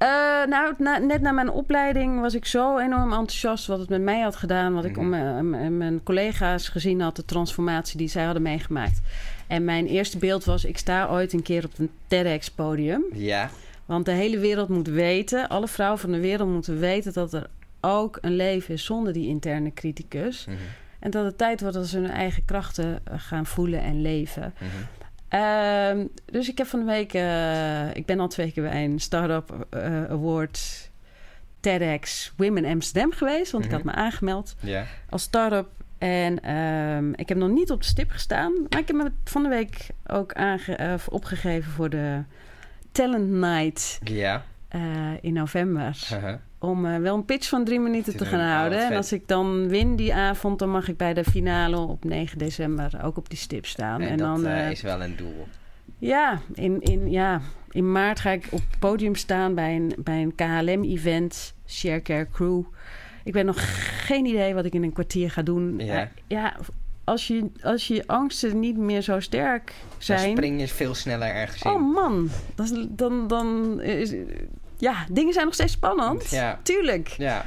Uh, 0.03 0.09
nou, 0.47 0.75
net 1.07 1.21
na 1.21 1.33
mijn 1.33 1.51
opleiding 1.51 2.21
was 2.21 2.35
ik 2.35 2.45
zo 2.45 2.79
enorm 2.79 3.13
enthousiast 3.13 3.67
wat 3.67 3.79
het 3.79 3.89
met 3.89 4.03
mij 4.03 4.21
had 4.21 4.37
gedaan. 4.37 4.75
Wat 4.75 4.85
ik 4.85 4.97
mhm. 4.97 5.39
om 5.39 5.77
mijn 5.77 6.03
collega's 6.03 6.69
gezien 6.69 7.01
had, 7.01 7.17
de 7.17 7.25
transformatie 7.25 7.99
die 7.99 8.09
zij 8.09 8.25
hadden 8.25 8.43
meegemaakt. 8.43 9.01
En 9.47 9.65
mijn 9.65 9.87
eerste 9.87 10.19
beeld 10.19 10.45
was: 10.45 10.65
ik 10.65 10.79
sta 10.79 11.09
ooit 11.09 11.33
een 11.33 11.43
keer 11.43 11.65
op 11.65 11.79
een 11.79 11.91
TEDx-podium. 12.07 13.05
Ja. 13.13 13.51
Want 13.85 14.05
de 14.05 14.13
hele 14.13 14.39
wereld 14.39 14.69
moet 14.69 14.89
weten, 14.89 15.49
alle 15.49 15.69
vrouwen 15.69 16.01
van 16.01 16.13
de 16.13 16.21
wereld 16.21 16.49
moeten 16.49 16.79
weten 16.79 17.13
dat 17.13 17.33
er 17.33 17.47
ook 17.81 18.19
een 18.21 18.37
leven 18.37 18.75
is 18.75 18.85
zonder 18.85 19.13
die 19.13 19.29
interne 19.29 19.73
criticus. 19.75 20.45
Mhm. 20.47 20.57
En 20.99 21.11
dat 21.11 21.25
het 21.25 21.39
tijd 21.39 21.61
wordt 21.61 21.77
dat 21.77 21.87
ze 21.87 21.99
hun 21.99 22.11
eigen 22.11 22.45
krachten 22.45 23.01
eh, 23.05 23.15
gaan 23.17 23.47
voelen 23.47 23.81
en 23.81 24.01
leven. 24.01 24.55
Mhm. 24.59 24.67
Ehm, 25.29 26.07
dus 26.25 26.49
ik 26.49 26.59
heb 26.59 26.67
van 26.67 26.79
de 26.79 26.87
week, 26.87 27.15
uh, 27.15 27.95
ik 27.95 28.07
ben 28.07 28.21
al 28.21 28.29
twee 28.29 28.53
keer 28.53 28.63
bij 28.63 28.85
een 28.85 29.01
Startup 29.01 29.67
uh, 29.75 30.05
Award 30.05 30.91
TEDx 31.61 32.33
Women 32.37 32.65
Amsterdam 32.65 33.13
geweest, 33.13 33.53
want 33.53 33.65
ik 33.65 33.71
had 33.71 33.83
mhm. 33.83 33.89
me 33.89 33.95
aangemeld 33.97 34.57
als 35.11 35.23
startup. 35.23 35.69
En 35.99 36.57
um, 36.57 37.15
ik 37.15 37.29
heb 37.29 37.39
nog 37.39 37.51
niet 37.51 37.71
op 37.71 37.81
de 37.81 37.87
stip 37.87 38.11
gestaan, 38.11 38.53
maar 38.69 38.81
ik 38.81 38.87
heb 38.87 38.97
me 38.97 39.13
van 39.25 39.43
de 39.43 39.49
week 39.49 39.87
ook 40.07 40.33
aange 40.33 40.99
opgegeven 41.09 41.73
voor 41.73 41.91
de 41.91 42.23
Talent 42.93 43.31
Night 43.31 43.99
in 45.21 45.33
november. 45.33 45.99
Uh-huh 46.13 46.35
om 46.59 46.85
uh, 46.85 46.97
wel 46.97 47.15
een 47.15 47.25
pitch 47.25 47.49
van 47.49 47.65
drie 47.65 47.81
minuten 47.81 48.17
te 48.17 48.25
gaan 48.25 48.51
houden. 48.57 48.87
en 48.91 48.97
als 48.97 49.13
ik 49.13 49.29
dan 49.29 49.69
win 49.69 49.97
die 49.97 50.15
avond, 50.15 50.59
dan 50.59 50.71
mag 50.71 50.89
ik 50.89 50.97
bij 50.97 51.15
de 51.15 51.25
finale 51.25 51.77
op 51.77 52.05
9 52.05 52.39
december 52.39 53.01
ook 53.03 53.17
op 53.17 53.29
die 53.29 53.39
stip 53.39 53.67
staan. 53.67 54.01
En, 54.01 54.09
en 54.09 54.17
dat 54.17 54.27
dan, 54.27 54.47
uh, 54.47 54.71
is 54.71 54.83
wel 54.83 55.03
een 55.03 55.17
doel. 55.17 55.47
Ja 55.99 56.41
in, 56.55 56.81
in, 56.81 57.11
ja, 57.11 57.41
in 57.71 57.93
maart 57.93 58.21
ga 58.21 58.31
ik 58.31 58.49
op 58.51 58.63
het 58.71 58.79
podium 58.79 59.15
staan 59.15 59.55
bij 59.55 59.77
een, 59.77 59.95
bij 59.99 60.23
een 60.23 60.35
KLM-event, 60.35 61.55
Sharecare 61.67 62.27
Crew. 62.33 62.63
Ik 63.25 63.33
weet 63.33 63.45
nog 63.45 63.57
geen 64.07 64.27
idee 64.27 64.55
wat 64.55 64.65
ik 64.65 64.75
in 64.75 64.83
een 64.83 64.93
kwartier 64.93 65.31
ga 65.31 65.43
doen. 65.43 65.79
Ja, 65.79 66.11
ja 66.27 66.57
als, 67.07 67.27
je, 67.27 67.51
als 67.63 67.87
je 67.87 68.03
angsten 68.07 68.61
niet 68.61 68.77
meer 68.77 69.01
zo 69.01 69.21
sterk 69.21 69.75
zijn... 69.99 70.27
Dan 70.27 70.31
spring 70.31 70.61
je 70.61 70.69
veel 70.69 70.95
sneller 70.95 71.29
ergens 71.29 71.63
in. 71.63 71.71
Oh 71.71 71.93
man, 71.95 72.29
dan, 72.55 72.89
dan, 72.91 73.29
dan 73.29 73.81
is, 73.81 74.15
ja, 74.77 75.07
dingen 75.11 75.33
zijn 75.33 75.45
nog 75.45 75.55
steeds 75.55 75.73
spannend. 75.73 76.31
Ja. 76.31 76.61
Tuurlijk. 76.63 77.09
Ja. 77.09 77.45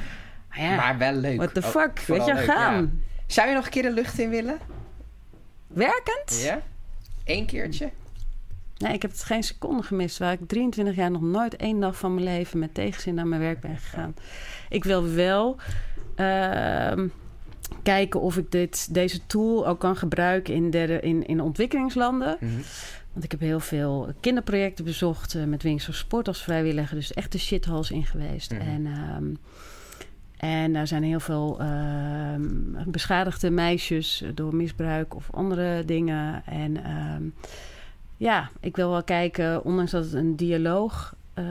Maar, 0.48 0.60
ja, 0.60 0.76
maar 0.76 0.98
wel 0.98 1.12
leuk. 1.12 1.36
What 1.36 1.54
the 1.54 1.62
fuck, 1.62 2.00
weet 2.00 2.24
je, 2.24 2.36
gaan. 2.36 3.02
Zou 3.26 3.48
je 3.48 3.54
nog 3.54 3.64
een 3.64 3.70
keer 3.70 3.82
de 3.82 3.92
lucht 3.92 4.18
in 4.18 4.30
willen? 4.30 4.58
Werkend? 5.66 6.42
Ja. 6.42 6.60
Eén 7.24 7.46
keertje? 7.46 7.90
Nee, 8.76 8.92
ik 8.92 9.02
heb 9.02 9.10
het 9.10 9.22
geen 9.22 9.42
seconde 9.42 9.82
gemist. 9.82 10.18
Waar 10.18 10.32
ik 10.32 10.40
23 10.46 10.94
jaar 10.94 11.10
nog 11.10 11.22
nooit 11.22 11.56
één 11.56 11.80
dag 11.80 11.96
van 11.96 12.14
mijn 12.14 12.26
leven 12.26 12.58
met 12.58 12.74
tegenzin 12.74 13.14
naar 13.14 13.26
mijn 13.26 13.40
werk 13.40 13.60
ben 13.60 13.76
gegaan. 13.76 14.14
Ik 14.68 14.84
wil 14.84 15.12
wel 15.12 15.56
uh, 16.16 16.92
kijken 17.82 18.20
of 18.20 18.36
ik 18.36 18.50
dit, 18.50 18.94
deze 18.94 19.26
tool 19.26 19.66
ook 19.66 19.80
kan 19.80 19.96
gebruiken 19.96 20.54
in, 20.54 20.70
derde, 20.70 21.00
in, 21.00 21.26
in 21.26 21.40
ontwikkelingslanden. 21.40 22.36
Mm 22.40 22.48
-hmm. 22.48 22.62
Want 23.12 23.24
ik 23.24 23.30
heb 23.30 23.40
heel 23.40 23.60
veel 23.60 24.12
kinderprojecten 24.20 24.84
bezocht 24.84 25.34
uh, 25.34 25.44
met 25.44 25.62
Wings 25.62 25.88
of 25.88 25.94
Sport 25.94 26.28
als 26.28 26.42
vrijwilliger. 26.42 26.96
Dus 26.96 27.12
echt 27.12 27.32
de 27.32 27.38
shitholes 27.38 27.90
in 27.90 28.06
geweest. 28.06 28.52
Mhm. 28.52 28.60
En, 28.60 28.86
um, 28.86 29.38
en 30.36 30.72
daar 30.72 30.86
zijn 30.86 31.02
heel 31.02 31.20
veel 31.20 31.58
uh, 31.60 32.34
beschadigde 32.86 33.50
meisjes 33.50 34.24
door 34.34 34.54
misbruik 34.54 35.14
of 35.14 35.28
andere 35.30 35.84
dingen. 35.84 36.42
En 36.46 36.90
um, 36.90 37.34
ja, 38.16 38.50
ik 38.60 38.76
wil 38.76 38.90
wel 38.90 39.04
kijken, 39.04 39.64
ondanks 39.64 39.90
dat 39.90 40.04
het 40.04 40.12
een 40.12 40.36
dialoog 40.36 41.14
uh, 41.34 41.44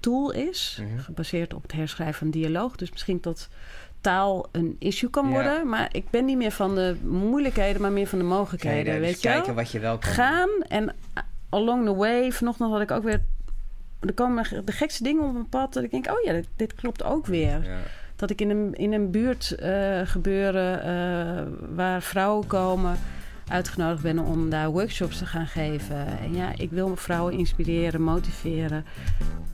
tool 0.00 0.32
is, 0.32 0.78
mm 0.80 0.88
-hmm. 0.88 0.98
gebaseerd 0.98 1.54
op 1.54 1.62
het 1.62 1.72
herschrijven 1.72 2.18
van 2.18 2.30
dialoog. 2.30 2.76
Dus 2.76 2.90
misschien 2.90 3.20
tot 3.20 3.48
taal 4.00 4.48
een 4.52 4.76
issue 4.78 5.10
kan 5.10 5.30
worden. 5.30 5.68
Maar 5.68 5.88
ik 5.92 6.10
ben 6.10 6.24
niet 6.24 6.36
meer 6.36 6.50
van 6.50 6.74
de 6.74 6.96
moeilijkheden, 7.02 7.82
maar 7.82 7.92
meer 7.92 8.06
van 8.06 8.18
de 8.18 8.24
mogelijkheden. 8.24 9.00
Weet 9.00 9.22
je 9.22 9.28
kijken 9.28 9.54
wat 9.54 9.70
je 9.70 9.78
wel 9.78 9.98
kan 9.98 10.10
Gaan 10.10 10.50
en 10.68 10.94
along 11.48 11.84
the 11.84 11.94
way. 11.94 12.32
Vanochtend 12.32 12.70
had 12.70 12.80
ik 12.80 12.90
ook 12.90 13.02
weer... 13.02 13.22
Er 14.00 14.14
komen 14.14 14.64
de 14.64 14.72
gekste 14.72 15.02
dingen 15.02 15.24
op 15.24 15.32
mijn 15.32 15.48
pad. 15.48 15.72
Dat 15.72 15.82
ik 15.82 15.90
denk, 15.90 16.10
oh 16.10 16.22
ja, 16.24 16.32
dit, 16.32 16.48
dit 16.56 16.74
klopt 16.74 17.04
ook 17.04 17.26
weer. 17.26 17.64
Ja. 17.64 17.78
Dat 18.16 18.30
ik 18.30 18.40
in 18.40 18.50
een, 18.50 18.74
in 18.74 18.92
een 18.92 19.10
buurt 19.10 19.56
uh, 19.62 20.00
gebeuren 20.04 20.78
uh, 20.78 21.74
waar 21.74 22.02
vrouwen 22.02 22.46
komen 22.46 22.98
uitgenodigd 23.48 24.02
ben 24.02 24.18
om 24.18 24.50
daar 24.50 24.70
workshops 24.70 25.18
te 25.18 25.26
gaan 25.26 25.46
geven. 25.46 26.18
En 26.18 26.34
ja, 26.34 26.52
ik 26.56 26.70
wil 26.70 26.96
vrouwen 26.96 27.32
inspireren, 27.32 28.02
motiveren 28.02 28.84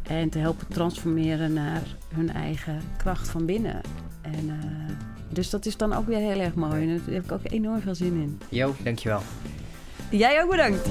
en 0.02 0.30
te 0.30 0.38
helpen 0.38 0.68
transformeren 0.68 1.52
naar 1.52 1.82
hun 2.14 2.32
eigen 2.32 2.80
kracht 2.96 3.28
van 3.28 3.46
binnen. 3.46 3.80
En, 4.22 4.44
uh, 4.46 4.54
dus 5.28 5.50
dat 5.50 5.66
is 5.66 5.76
dan 5.76 5.92
ook 5.92 6.06
weer 6.06 6.18
heel 6.18 6.40
erg 6.40 6.54
mooi. 6.54 6.82
En 6.82 6.88
daar 6.88 7.14
heb 7.14 7.24
ik 7.24 7.32
ook 7.32 7.40
enorm 7.42 7.80
veel 7.80 7.94
zin 7.94 8.14
in. 8.14 8.40
Jo, 8.48 8.74
dankjewel. 8.82 9.22
Jij 10.10 10.42
ook 10.42 10.50
bedankt. 10.50 10.88